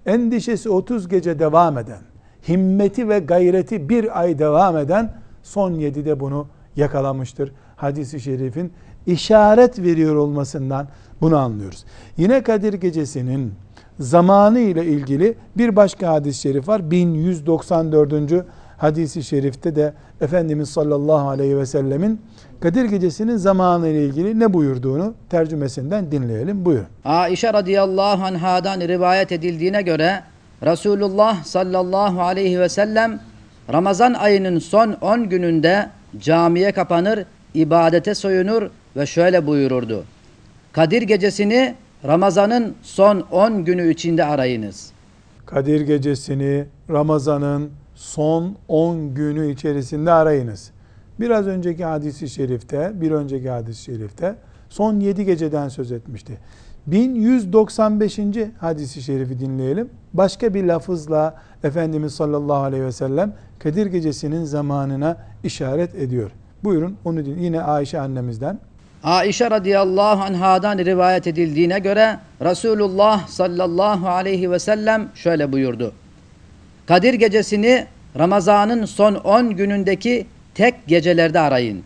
Endişesi 0.06 0.70
30 0.70 1.08
gece 1.08 1.40
devam 1.40 1.78
eden, 1.78 2.02
himmeti 2.48 3.10
ve 3.10 3.20
gayreti 3.20 3.90
bir 3.90 4.22
ay 4.22 4.40
devam 4.40 4.78
eden 4.78 5.14
son 5.44 5.74
7'de 5.74 6.20
bunu 6.20 6.48
yakalamıştır. 6.76 7.52
Hadis-i 7.76 8.20
şerifin 8.20 8.72
işaret 9.06 9.80
veriyor 9.80 10.16
olmasından 10.16 10.88
bunu 11.22 11.38
anlıyoruz. 11.38 11.86
Yine 12.18 12.44
Kadir 12.44 12.74
gecesinin 12.74 13.54
zamanı 14.00 14.60
ile 14.60 14.86
ilgili 14.86 15.36
bir 15.58 15.76
başka 15.76 16.08
hadis-i 16.08 16.42
şerif 16.42 16.68
var. 16.68 16.92
1194. 16.92 18.46
hadisi 18.78 19.24
şerifte 19.24 19.76
de 19.76 19.94
Efendimiz 20.22 20.70
sallallahu 20.70 21.30
aleyhi 21.30 21.58
ve 21.58 21.66
sellemin 21.66 22.22
Kadir 22.60 22.86
gecesinin 22.86 23.38
zamanı 23.38 23.88
ile 23.88 24.06
ilgili 24.06 24.40
ne 24.40 24.54
buyurduğunu 24.54 25.14
tercümesinden 25.30 26.12
dinleyelim. 26.12 26.66
Buyurun. 26.66 26.86
Aişe 27.06 27.54
radıyallahu 27.54 28.24
anhadan 28.24 28.82
rivayet 28.82 29.32
edildiğine 29.32 29.82
göre 29.82 30.24
Resulullah 30.66 31.44
sallallahu 31.44 32.22
aleyhi 32.22 32.60
ve 32.60 32.70
sellem 32.70 33.20
Ramazan 33.74 34.14
ayının 34.14 34.60
son 34.60 34.92
10 35.02 35.30
gününde 35.30 35.90
camiye 36.20 36.72
kapanır, 36.72 37.26
ibadete 37.54 38.16
soyunur 38.16 38.70
ve 38.96 39.06
şöyle 39.06 39.48
buyururdu. 39.48 40.04
Kadir 40.72 41.02
gecesini 41.02 41.76
Ramazan'ın 42.08 42.76
son 42.82 43.26
10 43.32 43.66
günü 43.66 43.92
içinde 43.92 44.26
arayınız. 44.26 44.92
Kadir 45.46 45.82
gecesini 45.82 46.66
Ramazan'ın 46.90 47.70
son 47.96 48.56
10 48.68 49.14
günü 49.14 49.52
içerisinde 49.52 50.12
arayınız. 50.12 50.72
Biraz 51.20 51.48
önceki 51.48 51.86
hadisi 51.86 52.30
şerifte, 52.30 52.92
bir 52.94 53.12
önceki 53.12 53.50
hadis-i 53.50 53.84
şerifte 53.84 54.36
son 54.70 55.00
7 55.00 55.26
geceden 55.26 55.70
söz 55.70 55.92
etmişti. 55.92 56.38
1195. 56.92 58.20
hadisi 58.60 59.02
şerifi 59.02 59.40
dinleyelim. 59.40 59.90
Başka 60.14 60.54
bir 60.54 60.64
lafızla 60.64 61.36
Efendimiz 61.64 62.14
sallallahu 62.14 62.64
aleyhi 62.64 62.84
ve 62.84 62.92
sellem 62.92 63.34
Kadir 63.60 63.86
gecesinin 63.86 64.44
zamanına 64.44 65.18
işaret 65.44 65.96
ediyor. 65.96 66.32
Buyurun 66.64 66.98
onu 67.06 67.26
din. 67.26 67.38
Yine 67.38 67.62
Ayşe 67.62 68.00
annemizden. 68.00 68.60
Aişe 69.04 69.52
radıyallahu 69.52 70.24
anhadan 70.24 70.78
rivayet 70.78 71.28
edildiğine 71.28 71.80
göre 71.80 72.20
Resulullah 72.42 73.28
sallallahu 73.28 74.08
aleyhi 74.08 74.52
ve 74.52 74.60
sellem 74.60 75.10
şöyle 75.16 75.52
buyurdu. 75.52 75.94
Kadir 76.88 77.14
gecesini 77.14 77.86
Ramazan'ın 78.18 78.86
son 78.86 79.16
10 79.16 79.50
günündeki 79.50 80.26
tek 80.56 80.88
gecelerde 80.88 81.40
arayın. 81.40 81.84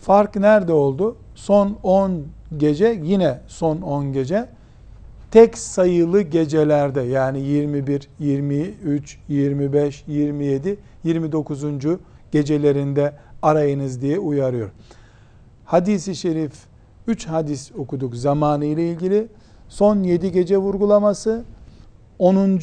Fark 0.00 0.36
nerede 0.36 0.72
oldu? 0.72 1.16
Son 1.34 1.78
10 1.82 2.22
gece 2.56 3.00
yine 3.04 3.40
son 3.46 3.80
10 3.80 4.12
gece 4.12 4.48
tek 5.30 5.58
sayılı 5.58 6.22
gecelerde 6.22 7.00
yani 7.00 7.40
21, 7.40 8.08
23, 8.18 9.18
25, 9.28 10.04
27, 10.06 10.78
29. 11.04 11.64
gecelerinde 12.32 13.12
arayınız 13.42 14.00
diye 14.00 14.18
uyarıyor. 14.18 14.70
Hadisi 15.64 16.16
şerif 16.16 16.52
3 17.06 17.26
hadis 17.26 17.72
okuduk 17.78 18.16
zamanı 18.16 18.64
ile 18.64 18.90
ilgili. 18.90 19.28
Son 19.68 20.02
7 20.02 20.32
gece 20.32 20.58
vurgulaması 20.58 21.44
10. 22.18 22.60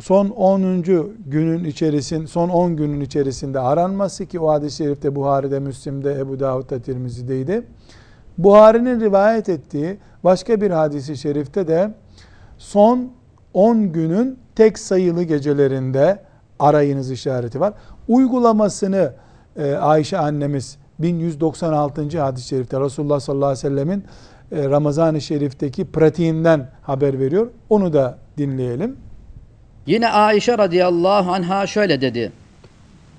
son 0.00 0.28
10. 0.28 0.82
günün 1.26 1.64
içerisinde 1.64 2.26
son 2.26 2.48
10 2.48 2.76
günün 2.76 3.00
içerisinde 3.00 3.60
aranması 3.60 4.26
ki 4.26 4.40
o 4.40 4.48
hadis-i 4.48 4.76
şerifte 4.76 5.14
Buhari'de, 5.14 5.60
Müslim'de, 5.60 6.12
Ebu 6.12 6.40
Davud'da, 6.40 6.82
Tirmizi'deydi. 6.82 7.62
Buhari'nin 8.38 9.00
rivayet 9.00 9.48
ettiği 9.48 9.98
başka 10.24 10.60
bir 10.60 10.70
hadisi 10.70 11.16
şerifte 11.16 11.68
de 11.68 11.94
son 12.58 13.10
10 13.54 13.92
günün 13.92 14.38
tek 14.54 14.78
sayılı 14.78 15.22
gecelerinde 15.22 16.18
arayınız 16.58 17.10
işareti 17.10 17.60
var. 17.60 17.72
Uygulamasını 18.08 19.12
e, 19.56 19.72
Ayşe 19.72 20.18
annemiz 20.18 20.78
1196. 20.98 22.20
hadis-i 22.20 22.48
şerifte 22.48 22.80
Resulullah 22.80 23.20
sallallahu 23.20 23.46
aleyhi 23.46 23.66
ve 23.66 23.68
sellemin 23.68 24.04
e, 24.52 24.70
Ramazan-ı 24.70 25.20
Şerif'teki 25.20 25.84
pratiğinden 25.84 26.70
haber 26.82 27.18
veriyor. 27.18 27.46
Onu 27.70 27.92
da 27.92 28.18
dinleyelim. 28.38 28.96
Yine 29.86 30.08
Aişe 30.08 30.58
radıyallahu 30.58 31.32
anha 31.32 31.66
şöyle 31.66 32.00
dedi. 32.00 32.32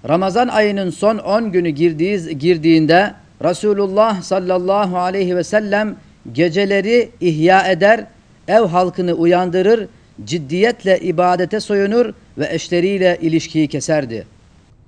Ramazan 0.09 0.47
ayının 0.47 0.89
son 0.89 1.17
10 1.17 1.51
günü 1.51 1.69
girdiği, 1.69 2.37
girdiğinde 2.39 3.13
Resulullah 3.43 4.21
sallallahu 4.21 4.97
aleyhi 4.97 5.35
ve 5.35 5.43
sellem 5.43 5.95
geceleri 6.31 7.11
ihya 7.21 7.71
eder, 7.71 8.07
ev 8.47 8.61
halkını 8.61 9.13
uyandırır, 9.13 9.87
ciddiyetle 10.25 10.99
ibadete 10.99 11.59
soyunur 11.59 12.13
ve 12.37 12.47
eşleriyle 12.51 13.17
ilişkiyi 13.21 13.67
keserdi. 13.67 14.27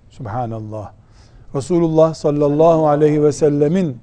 Subhanallah. 0.10 0.92
Resulullah 1.56 2.14
sallallahu 2.14 2.88
aleyhi 2.88 3.24
ve 3.24 3.32
sellemin 3.32 3.98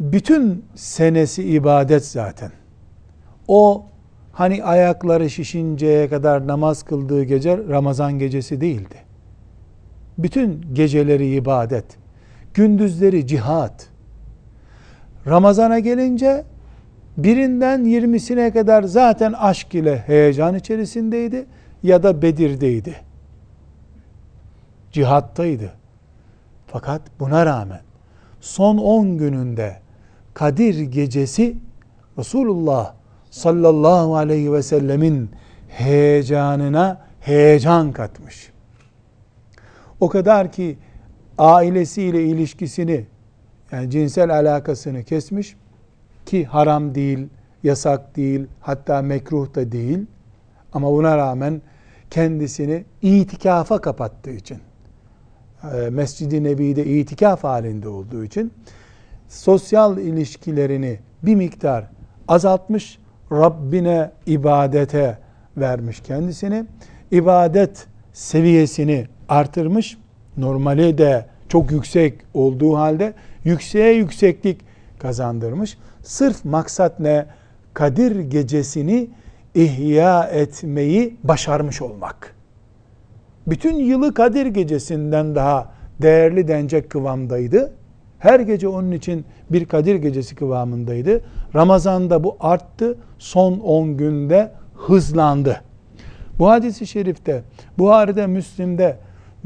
bütün 0.00 0.64
senesi 0.74 1.42
ibadet 1.42 2.06
zaten. 2.06 2.52
O 3.48 3.86
hani 4.32 4.64
ayakları 4.64 5.30
şişinceye 5.30 6.08
kadar 6.08 6.46
namaz 6.46 6.82
kıldığı 6.82 7.24
gece 7.24 7.58
Ramazan 7.68 8.18
gecesi 8.18 8.60
değildi. 8.60 8.96
Bütün 10.18 10.64
geceleri 10.72 11.34
ibadet, 11.34 11.84
gündüzleri 12.56 13.26
cihat. 13.26 13.88
Ramazana 15.26 15.78
gelince 15.78 16.44
birinden 17.16 17.84
yirmisine 17.84 18.52
kadar 18.52 18.82
zaten 18.82 19.32
aşk 19.32 19.74
ile 19.74 19.98
heyecan 20.06 20.54
içerisindeydi 20.54 21.46
ya 21.82 22.02
da 22.02 22.22
Bedir'deydi. 22.22 23.06
cihattaydı. 24.92 25.72
Fakat 26.66 27.02
buna 27.20 27.46
rağmen 27.46 27.80
son 28.40 28.78
10 28.78 29.18
gününde 29.18 29.76
Kadir 30.34 30.80
gecesi 30.80 31.56
Resulullah 32.18 32.94
sallallahu 33.30 34.16
aleyhi 34.16 34.52
ve 34.52 34.62
sellemin 34.62 35.30
heyecanına 35.68 37.00
heyecan 37.20 37.92
katmış. 37.92 38.52
O 40.00 40.08
kadar 40.08 40.52
ki 40.52 40.78
ailesiyle 41.38 42.24
ilişkisini 42.24 43.06
yani 43.72 43.90
cinsel 43.90 44.34
alakasını 44.34 45.02
kesmiş 45.04 45.56
ki 46.26 46.44
haram 46.44 46.94
değil, 46.94 47.28
yasak 47.62 48.16
değil, 48.16 48.46
hatta 48.60 49.02
mekruh 49.02 49.54
da 49.54 49.72
değil. 49.72 49.98
Ama 50.72 50.92
buna 50.92 51.16
rağmen 51.16 51.62
kendisini 52.10 52.84
itikafa 53.02 53.80
kapattığı 53.80 54.30
için, 54.30 54.58
e, 55.74 55.90
Mescid-i 55.90 56.44
Nebi'de 56.44 56.86
itikaf 56.86 57.44
halinde 57.44 57.88
olduğu 57.88 58.24
için 58.24 58.52
sosyal 59.28 59.98
ilişkilerini 59.98 60.98
bir 61.22 61.34
miktar 61.34 61.84
azaltmış, 62.28 62.98
Rabbine 63.32 64.10
ibadete 64.26 65.18
vermiş 65.56 66.00
kendisini. 66.00 66.64
İbadet 67.10 67.86
seviyesini 68.12 69.06
artırmış. 69.28 69.98
Normali 70.36 70.98
de 70.98 71.26
çok 71.48 71.72
yüksek 71.72 72.14
olduğu 72.34 72.76
halde 72.76 73.14
yükseğe 73.44 73.92
yükseklik 73.94 74.60
kazandırmış. 74.98 75.78
Sırf 76.02 76.44
maksat 76.44 77.00
ne? 77.00 77.26
Kadir 77.74 78.20
gecesini 78.20 79.08
ihya 79.54 80.24
etmeyi 80.24 81.16
başarmış 81.24 81.82
olmak. 81.82 82.34
Bütün 83.46 83.74
yılı 83.74 84.14
Kadir 84.14 84.46
gecesinden 84.46 85.34
daha 85.34 85.72
değerli 86.02 86.48
denecek 86.48 86.90
kıvamdaydı. 86.90 87.72
Her 88.18 88.40
gece 88.40 88.68
onun 88.68 88.92
için 88.92 89.24
bir 89.50 89.64
Kadir 89.64 89.94
gecesi 89.94 90.34
kıvamındaydı. 90.34 91.20
Ramazan'da 91.54 92.24
bu 92.24 92.36
arttı. 92.40 92.98
Son 93.18 93.58
10 93.58 93.96
günde 93.96 94.52
hızlandı. 94.74 95.60
Bu 96.38 96.48
hadisi 96.48 96.86
şerifte, 96.86 97.42
Buhari'de, 97.78 98.26
Müslim'de, 98.26 98.96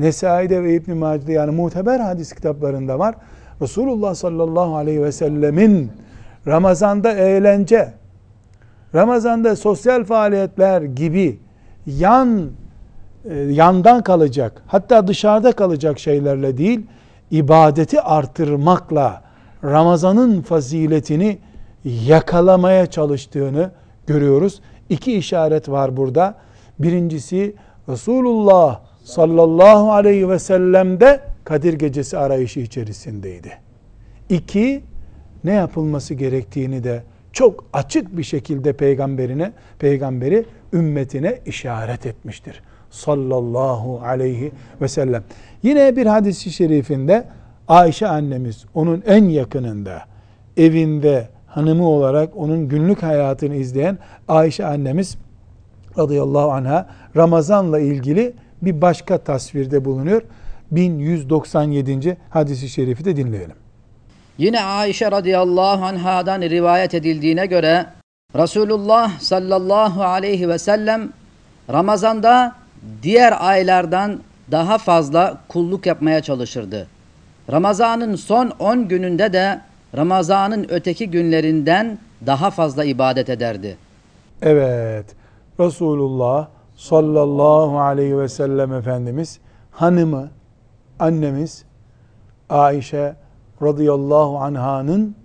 Nesai'de 0.01 0.63
ve 0.63 0.75
İbn-i 0.75 0.95
Mace'de 0.95 1.33
yani 1.33 1.51
muteber 1.51 2.01
hadis 2.01 2.33
kitaplarında 2.33 2.99
var. 2.99 3.15
Resulullah 3.63 4.15
sallallahu 4.15 4.77
aleyhi 4.77 5.03
ve 5.03 5.13
sellemin 5.13 5.91
Ramazan'da 6.47 7.13
eğlence, 7.13 7.93
Ramazan'da 8.95 9.57
sosyal 9.57 10.05
faaliyetler 10.05 10.83
gibi 10.83 11.39
yan 11.87 12.51
e, 13.31 13.35
yandan 13.35 14.03
kalacak, 14.03 14.63
hatta 14.67 15.07
dışarıda 15.07 15.53
kalacak 15.53 15.99
şeylerle 15.99 16.59
değil, 16.59 16.87
ibadeti 17.31 18.01
artırmakla 18.01 19.23
Ramazan'ın 19.65 20.43
faziletini 20.43 21.39
yakalamaya 21.85 22.87
çalıştığını 22.87 23.71
görüyoruz. 24.07 24.61
İki 24.89 25.13
işaret 25.13 25.69
var 25.69 25.97
burada. 25.97 26.35
Birincisi 26.79 27.55
Resulullah 27.89 28.81
sallallahu 29.11 29.93
aleyhi 29.93 30.29
ve 30.29 30.39
sellem'de 30.39 31.21
Kadir 31.45 31.73
Gecesi 31.73 32.19
arayışı 32.19 32.61
içerisindeydi. 32.61 33.53
İki, 34.29 34.83
ne 35.45 35.53
yapılması 35.53 36.15
gerektiğini 36.15 36.85
de 36.85 37.03
çok 37.33 37.65
açık 37.73 38.17
bir 38.17 38.23
şekilde 38.23 38.73
peygamberine, 38.73 39.53
peygamberi 39.79 40.45
ümmetine 40.73 41.39
işaret 41.47 42.07
etmiştir. 42.07 42.63
Sallallahu 42.91 44.01
aleyhi 44.05 44.53
ve 44.81 44.89
sellem. 44.89 45.23
Yine 45.63 45.97
bir 45.97 46.07
hadisi 46.07 46.51
şerifinde 46.51 47.25
Ayşe 47.69 48.09
annemiz 48.09 48.65
onun 48.75 49.03
en 49.07 49.25
yakınında, 49.25 50.03
evinde 50.57 51.29
hanımı 51.47 51.89
olarak 51.89 52.37
onun 52.37 52.69
günlük 52.69 53.03
hayatını 53.03 53.55
izleyen 53.55 53.99
Ayşe 54.29 54.67
annemiz 54.67 55.17
radıyallahu 55.99 56.53
anha 56.53 56.87
Ramazan'la 57.17 57.81
ilgili 57.81 58.33
bir 58.63 58.81
başka 58.81 59.19
tasvirde 59.19 59.85
bulunuyor. 59.85 60.23
1197. 60.71 62.17
hadisi 62.31 62.69
şerifi 62.69 63.05
de 63.05 63.17
dinleyelim. 63.17 63.57
Yine 64.39 64.65
Ayşe 64.65 65.11
radıyallahu 65.11 65.85
anhadan 65.85 66.41
rivayet 66.43 66.95
edildiğine 66.95 67.47
göre 67.47 67.87
Resulullah 68.37 69.21
sallallahu 69.21 70.05
aleyhi 70.05 70.49
ve 70.49 70.59
sellem 70.59 71.13
Ramazan'da 71.73 72.55
diğer 73.03 73.35
aylardan 73.49 74.21
daha 74.51 74.79
fazla 74.79 75.39
kulluk 75.49 75.87
yapmaya 75.87 76.23
çalışırdı. 76.23 76.87
Ramazan'ın 77.53 78.17
son 78.17 78.53
10 78.59 78.89
gününde 78.89 79.33
de 79.33 79.61
Ramazan'ın 79.97 80.67
öteki 80.69 81.11
günlerinden 81.11 81.99
daha 82.27 82.51
fazla 82.51 82.85
ibadet 82.85 83.31
ederdi. 83.31 83.77
Evet. 84.43 85.07
Resulullah 85.61 86.49
sallallahu 86.81 87.81
aleyhi 87.81 88.19
ve 88.19 88.29
sellem 88.29 88.73
Efendimiz 88.73 89.41
hanımı, 89.71 90.31
annemiz 90.99 91.65
Ayşe 92.51 93.15
radıyallahu 93.63 94.39
anhanın 94.39 95.17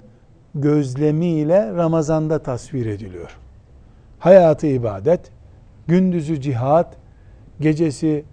gözlemiyle 0.56 1.74
Ramazan'da 1.74 2.40
tasvir 2.40 2.86
ediliyor. 2.86 3.38
Hayatı 4.20 4.68
ibadet, 4.68 5.32
gündüzü 5.88 6.42
cihat, 6.42 6.98
gecesi 7.60 8.24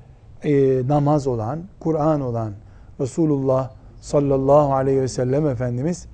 e, 0.44 0.82
namaz 0.88 1.26
olan, 1.26 1.60
Kur'an 1.80 2.20
olan 2.20 2.52
Resulullah 3.00 3.70
sallallahu 4.00 4.74
aleyhi 4.74 5.00
ve 5.00 5.08
sellem 5.08 5.46
Efendimiz 5.46 6.06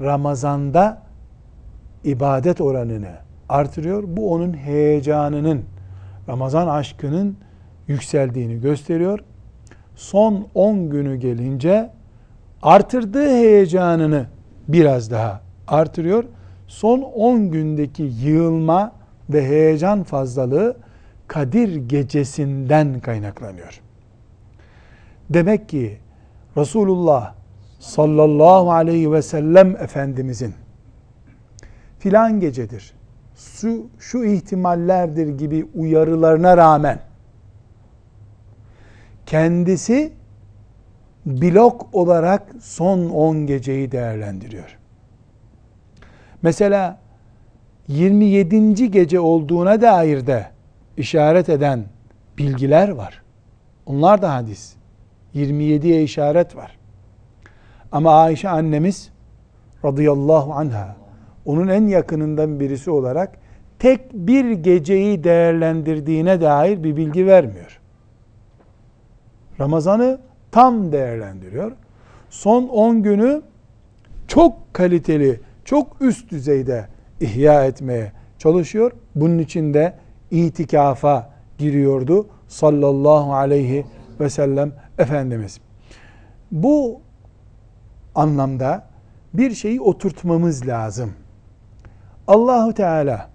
Ramazan'da 0.00 1.02
ibadet 2.04 2.60
oranını 2.60 3.12
artırıyor. 3.48 4.04
Bu 4.06 4.32
onun 4.32 4.56
heyecanının, 4.56 5.64
Ramazan 6.28 6.68
aşkının 6.68 7.36
yükseldiğini 7.88 8.60
gösteriyor. 8.60 9.18
Son 9.96 10.48
10 10.54 10.90
günü 10.90 11.16
gelince 11.16 11.90
artırdığı 12.62 13.28
heyecanını 13.28 14.26
biraz 14.68 15.10
daha 15.10 15.40
artırıyor. 15.68 16.24
Son 16.66 17.00
10 17.00 17.50
gündeki 17.50 18.02
yığılma 18.02 18.92
ve 19.30 19.46
heyecan 19.46 20.02
fazlalığı 20.02 20.76
Kadir 21.28 21.76
gecesinden 21.76 23.00
kaynaklanıyor. 23.00 23.80
Demek 25.30 25.68
ki 25.68 25.98
Resulullah 26.56 27.34
sallallahu 27.78 28.72
aleyhi 28.72 29.12
ve 29.12 29.22
sellem 29.22 29.76
Efendimizin 29.76 30.54
filan 31.98 32.40
gecedir, 32.40 32.92
şu, 33.38 33.86
şu 33.98 34.24
ihtimallerdir 34.24 35.28
gibi 35.28 35.66
uyarılarına 35.74 36.56
rağmen 36.56 37.00
kendisi 39.26 40.12
blok 41.26 41.94
olarak 41.94 42.42
son 42.60 43.10
10 43.10 43.46
geceyi 43.46 43.92
değerlendiriyor. 43.92 44.78
Mesela 46.42 46.98
27. 47.88 48.90
gece 48.90 49.20
olduğuna 49.20 49.80
dair 49.80 50.26
de 50.26 50.46
işaret 50.96 51.48
eden 51.48 51.84
bilgiler 52.38 52.88
var. 52.88 53.22
Onlar 53.86 54.22
da 54.22 54.34
hadis. 54.34 54.74
27'ye 55.34 56.02
işaret 56.02 56.56
var. 56.56 56.78
Ama 57.92 58.14
Ayşe 58.14 58.48
annemiz 58.48 59.10
radıyallahu 59.84 60.52
anha 60.52 60.96
onun 61.48 61.68
en 61.68 61.86
yakınından 61.86 62.60
birisi 62.60 62.90
olarak 62.90 63.32
tek 63.78 64.12
bir 64.12 64.50
geceyi 64.50 65.24
değerlendirdiğine 65.24 66.40
dair 66.40 66.84
bir 66.84 66.96
bilgi 66.96 67.26
vermiyor. 67.26 67.80
Ramazan'ı 69.60 70.20
tam 70.50 70.92
değerlendiriyor. 70.92 71.72
Son 72.30 72.68
10 72.68 73.02
günü 73.02 73.42
çok 74.26 74.74
kaliteli, 74.74 75.40
çok 75.64 76.02
üst 76.02 76.30
düzeyde 76.30 76.88
ihya 77.20 77.64
etmeye 77.64 78.12
çalışıyor. 78.38 78.92
Bunun 79.14 79.38
için 79.38 79.74
de 79.74 79.94
itikafa 80.30 81.30
giriyordu 81.58 82.26
sallallahu 82.48 83.34
aleyhi 83.34 83.86
ve 84.20 84.30
sellem 84.30 84.72
Efendimiz. 84.98 85.60
Bu 86.52 87.00
anlamda 88.14 88.86
bir 89.34 89.54
şeyi 89.54 89.80
oturtmamız 89.80 90.66
lazım. 90.66 91.12
Allahu 92.28 92.72
Teala 92.72 93.28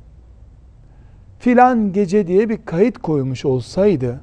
filan 1.39 1.93
gece 1.93 2.27
diye 2.27 2.49
bir 2.49 2.65
kayıt 2.65 2.97
koymuş 2.97 3.45
olsaydı 3.45 4.19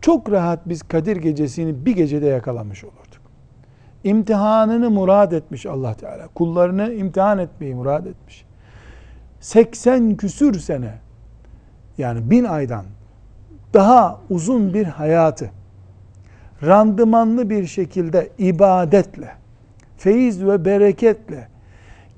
çok 0.00 0.30
rahat 0.30 0.60
biz 0.66 0.82
Kadir 0.82 1.16
gecesini 1.16 1.86
bir 1.86 1.96
gecede 1.96 2.26
yakalamış 2.26 2.84
olurduk. 2.84 3.20
İmtihanını 4.04 4.90
murad 4.90 5.32
etmiş 5.32 5.66
Allah 5.66 5.94
Teala. 5.94 6.28
Kullarını 6.28 6.92
imtihan 6.92 7.38
etmeyi 7.38 7.74
murad 7.74 8.06
etmiş. 8.06 8.44
80 9.40 10.16
küsür 10.16 10.60
sene 10.60 10.94
yani 11.98 12.30
bin 12.30 12.44
aydan 12.44 12.84
daha 13.74 14.20
uzun 14.30 14.74
bir 14.74 14.84
hayatı 14.84 15.50
randımanlı 16.62 17.50
bir 17.50 17.66
şekilde 17.66 18.30
ibadetle, 18.38 19.30
feyiz 19.96 20.44
ve 20.44 20.64
bereketle 20.64 21.48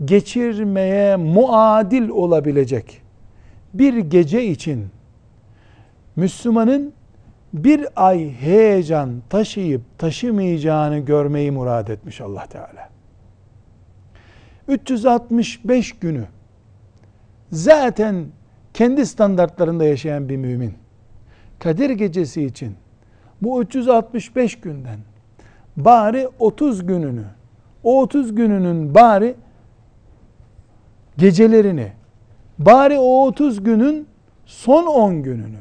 geçirmeye 0.04 1.16
muadil 1.16 2.08
olabilecek 2.08 3.02
bir 3.74 3.96
gece 3.96 4.44
için 4.44 4.88
Müslümanın 6.16 6.92
bir 7.52 7.86
ay 7.96 8.32
heyecan 8.32 9.22
taşıyıp 9.28 9.82
taşımayacağını 9.98 10.98
görmeyi 10.98 11.50
murad 11.50 11.88
etmiş 11.88 12.20
Allah 12.20 12.46
Teala. 12.46 12.90
365 14.68 15.92
günü 15.92 16.24
zaten 17.52 18.26
kendi 18.74 19.06
standartlarında 19.06 19.84
yaşayan 19.84 20.28
bir 20.28 20.36
mümin 20.36 20.74
Kadir 21.58 21.90
gecesi 21.90 22.44
için 22.44 22.76
bu 23.42 23.62
365 23.62 24.60
günden 24.60 24.98
bari 25.76 26.28
30 26.38 26.86
gününü 26.86 27.24
o 27.84 28.00
30 28.00 28.34
gününün 28.34 28.94
bari 28.94 29.34
gecelerini 31.18 31.92
bari 32.58 32.98
o 32.98 33.26
30 33.26 33.64
günün 33.64 34.08
son 34.46 34.86
10 34.86 35.22
gününü 35.22 35.58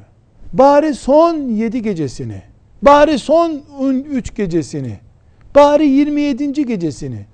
bari 0.54 0.94
son 0.94 1.36
7 1.36 1.82
gecesini 1.82 2.42
bari 2.82 3.20
son 3.20 3.64
3 4.10 4.36
gecesini 4.36 5.00
bari 5.56 5.88
27. 5.88 6.66
gecesini 6.66 7.26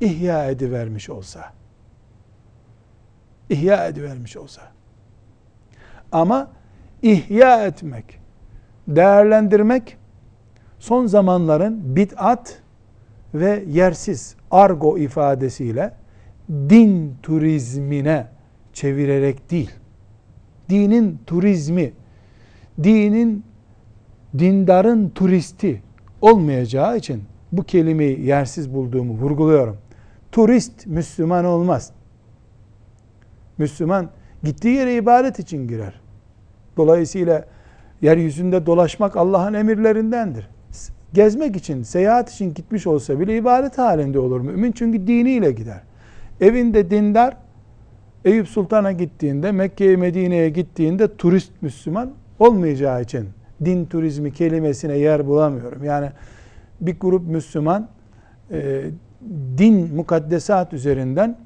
ihya 0.00 0.50
edivermiş 0.50 1.10
olsa 1.10 1.52
ihya 3.50 3.86
edivermiş 3.86 4.36
olsa 4.36 4.62
ama 6.12 6.50
ihya 7.02 7.66
etmek 7.66 8.18
değerlendirmek 8.88 9.96
son 10.78 11.06
zamanların 11.06 11.96
bid'at 11.96 12.58
ve 13.34 13.64
yersiz 13.68 14.36
argo 14.50 14.98
ifadesiyle 14.98 15.94
din 16.52 17.14
turizmine 17.22 18.26
çevirerek 18.72 19.50
değil. 19.50 19.70
Dinin 20.68 21.18
turizmi, 21.26 21.92
dinin 22.82 23.44
dindarın 24.38 25.08
turisti 25.08 25.82
olmayacağı 26.20 26.96
için 26.96 27.22
bu 27.52 27.62
kelimeyi 27.62 28.20
yersiz 28.24 28.74
bulduğumu 28.74 29.12
vurguluyorum. 29.12 29.76
Turist 30.32 30.86
Müslüman 30.86 31.44
olmaz. 31.44 31.92
Müslüman 33.58 34.10
gittiği 34.44 34.76
yere 34.76 34.96
ibadet 34.96 35.38
için 35.38 35.68
girer. 35.68 36.00
Dolayısıyla 36.76 37.44
yeryüzünde 38.02 38.66
dolaşmak 38.66 39.16
Allah'ın 39.16 39.54
emirlerindendir. 39.54 40.48
Gezmek 41.12 41.56
için, 41.56 41.82
seyahat 41.82 42.30
için 42.30 42.54
gitmiş 42.54 42.86
olsa 42.86 43.20
bile 43.20 43.36
ibadet 43.36 43.78
halinde 43.78 44.18
olur 44.18 44.40
mümin. 44.40 44.72
Çünkü 44.72 45.06
diniyle 45.06 45.52
gider. 45.52 45.82
Evinde 46.40 46.90
dindar, 46.90 47.36
Eyüp 48.24 48.48
Sultan'a 48.48 48.92
gittiğinde, 48.92 49.52
Mekke'ye, 49.52 49.96
Medine'ye 49.96 50.50
gittiğinde 50.50 51.16
turist 51.16 51.52
Müslüman 51.62 52.10
olmayacağı 52.38 53.02
için 53.02 53.28
din 53.64 53.84
turizmi 53.84 54.32
kelimesine 54.32 54.98
yer 54.98 55.26
bulamıyorum. 55.26 55.84
Yani 55.84 56.10
bir 56.80 57.00
grup 57.00 57.26
Müslüman 57.26 57.88
e, 58.50 58.82
din 59.58 59.94
mukaddesat 59.94 60.72
üzerinden 60.72 61.38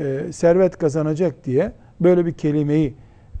e, 0.00 0.32
servet 0.32 0.78
kazanacak 0.78 1.44
diye 1.44 1.72
böyle 2.00 2.26
bir 2.26 2.32
kelimeyi 2.32 2.94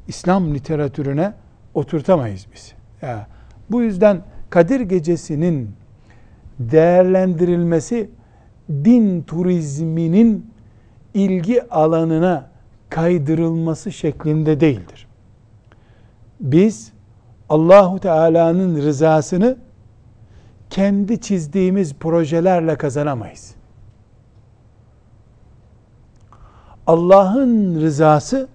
İslam 0.08 0.54
literatürüne 0.54 1.32
oturtamayız 1.74 2.46
biz. 2.54 2.72
Ya, 3.02 3.26
bu 3.70 3.82
yüzden 3.82 4.22
Kadir 4.50 4.80
Gecesi'nin 4.80 5.70
değerlendirilmesi 6.58 8.10
din 8.70 9.22
turizminin 9.22 10.51
ilgi 11.14 11.68
alanına 11.68 12.50
kaydırılması 12.90 13.92
şeklinde 13.92 14.60
değildir. 14.60 15.06
Biz 16.40 16.92
Allahu 17.48 18.00
Teala'nın 18.00 18.76
rızasını 18.76 19.56
kendi 20.70 21.20
çizdiğimiz 21.20 21.94
projelerle 21.94 22.76
kazanamayız. 22.76 23.54
Allah'ın 26.86 27.80
rızası 27.80 28.48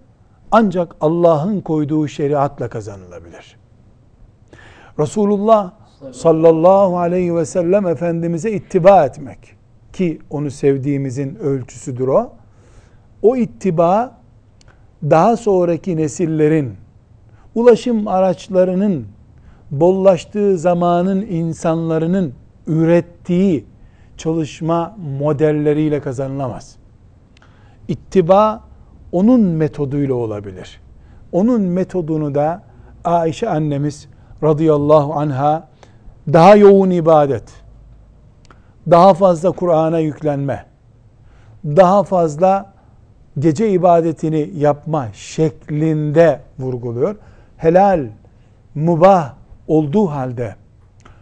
ancak 0.51 0.95
Allah'ın 1.01 1.61
koyduğu 1.61 2.07
şeriatla 2.07 2.69
kazanılabilir. 2.69 3.57
Resulullah 4.99 5.71
sallallahu 6.11 6.97
aleyhi 6.97 7.35
ve 7.35 7.45
sellem 7.45 7.87
Efendimiz'e 7.87 8.51
ittiba 8.51 9.05
etmek 9.05 9.39
ki 9.93 10.19
onu 10.29 10.51
sevdiğimizin 10.51 11.35
ölçüsüdür 11.35 12.07
o. 12.07 12.33
O 13.21 13.35
ittiba 13.35 14.17
daha 15.03 15.37
sonraki 15.37 15.97
nesillerin 15.97 16.75
ulaşım 17.55 18.07
araçlarının 18.07 19.05
bollaştığı 19.71 20.57
zamanın 20.57 21.21
insanların 21.21 22.33
ürettiği 22.67 23.65
çalışma 24.17 24.95
modelleriyle 25.19 26.01
kazanılamaz. 26.01 26.75
İttiba 27.87 28.63
onun 29.11 29.41
metoduyla 29.41 30.13
olabilir. 30.13 30.81
Onun 31.31 31.61
metodunu 31.61 32.35
da 32.35 32.63
Ayşe 33.03 33.49
annemiz 33.49 34.07
radıyallahu 34.43 35.13
anha 35.13 35.67
daha 36.33 36.55
yoğun 36.55 36.89
ibadet, 36.89 37.43
daha 38.91 39.13
fazla 39.13 39.51
Kur'an'a 39.51 39.99
yüklenme, 39.99 40.65
daha 41.65 42.03
fazla 42.03 42.76
gece 43.39 43.69
ibadetini 43.69 44.49
yapma 44.57 45.07
şeklinde 45.13 46.39
vurguluyor. 46.59 47.15
Helal, 47.57 48.05
mubah 48.75 49.33
olduğu 49.67 50.05
halde 50.05 50.55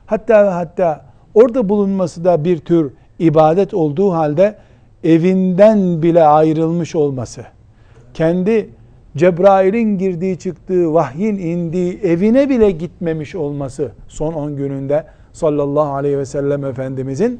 hatta 0.06 0.56
hatta 0.56 1.06
orada 1.34 1.70
bulunması 1.70 2.26
da 2.26 2.46
bir 2.46 2.58
tür 2.58 2.92
ibadet 3.20 3.74
olduğu 3.74 4.14
halde 4.14 4.56
evinden 5.04 6.02
bile 6.02 6.24
ayrılmış 6.24 6.96
olması 6.96 7.46
kendi 8.16 8.70
Cebrail'in 9.18 9.98
girdiği 9.98 10.38
çıktığı, 10.38 10.94
vahyin 10.94 11.38
indiği 11.38 12.00
evine 12.04 12.50
bile 12.50 12.72
gitmemiş 12.72 13.36
olması 13.36 13.92
son 14.08 14.34
10 14.34 14.56
gününde 14.56 15.06
sallallahu 15.34 15.94
aleyhi 15.94 16.18
ve 16.18 16.26
sellem 16.26 16.66
Efendimizin 16.66 17.40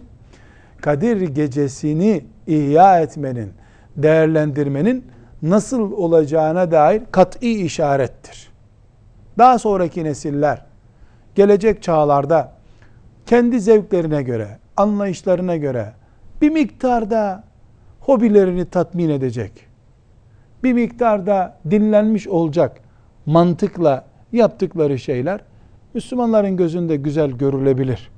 Kadir 0.82 1.22
gecesini 1.22 2.22
ihya 2.48 3.00
etmenin, 3.00 3.50
değerlendirmenin 3.98 5.06
nasıl 5.42 5.92
olacağına 5.92 6.72
dair 6.72 7.02
kat'i 7.12 7.66
işarettir. 7.66 8.50
Daha 9.38 9.60
sonraki 9.60 10.04
nesiller 10.04 10.66
gelecek 11.36 11.84
çağlarda 11.84 12.54
kendi 13.26 13.60
zevklerine 13.60 14.24
göre, 14.24 14.60
anlayışlarına 14.78 15.56
göre 15.56 15.94
bir 16.42 16.50
miktarda 16.50 17.44
hobilerini 18.00 18.66
tatmin 18.66 19.10
edecek, 19.10 19.52
bir 20.64 20.74
miktarda 20.74 21.58
dinlenmiş 21.72 22.28
olacak 22.28 22.82
mantıkla 23.26 24.06
yaptıkları 24.32 25.00
şeyler 25.00 25.42
Müslümanların 25.94 26.58
gözünde 26.58 26.96
güzel 26.96 27.32
görülebilir. 27.32 28.12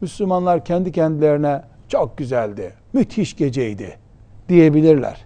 Müslümanlar 0.00 0.64
kendi 0.64 0.92
kendilerine 0.92 1.62
çok 1.88 2.18
güzeldi, 2.18 2.74
müthiş 2.92 3.36
geceydi 3.36 4.01
diyebilirler. 4.48 5.24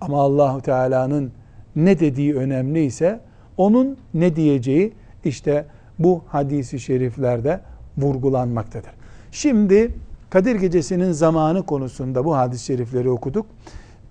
Ama 0.00 0.20
Allahu 0.20 0.60
Teala'nın 0.60 1.32
ne 1.76 2.00
dediği 2.00 2.36
önemli 2.36 2.84
ise 2.84 3.20
onun 3.56 3.96
ne 4.14 4.36
diyeceği 4.36 4.92
işte 5.24 5.66
bu 5.98 6.22
hadisi 6.26 6.80
şeriflerde 6.80 7.60
vurgulanmaktadır. 7.98 8.90
Şimdi 9.32 9.94
Kadir 10.30 10.56
Gecesi'nin 10.56 11.12
zamanı 11.12 11.62
konusunda 11.62 12.24
bu 12.24 12.36
hadis-i 12.36 12.64
şerifleri 12.64 13.10
okuduk. 13.10 13.46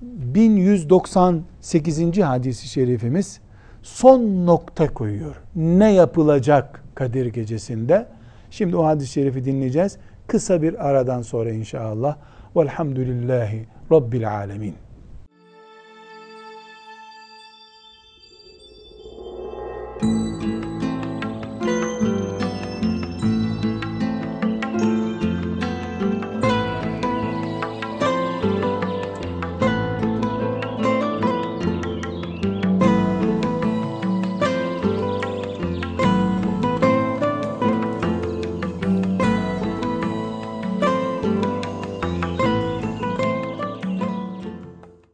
1198. 0.02 2.18
hadisi 2.18 2.68
şerifimiz 2.68 3.40
son 3.82 4.46
nokta 4.46 4.94
koyuyor. 4.94 5.36
Ne 5.56 5.94
yapılacak 5.94 6.84
Kadir 6.96 7.26
Gecesi'nde? 7.26 8.08
Şimdi 8.52 8.76
o 8.76 8.86
hadis-i 8.86 9.12
şerifi 9.12 9.46
dinleyeceğiz. 9.46 9.98
Kısa 10.28 10.62
bir 10.62 10.90
aradan 10.90 11.22
sonra 11.22 11.52
inşallah. 11.52 12.18
Velhamdülillahi 12.56 13.66
Rabbil 13.92 14.26
Alemin. 14.26 14.83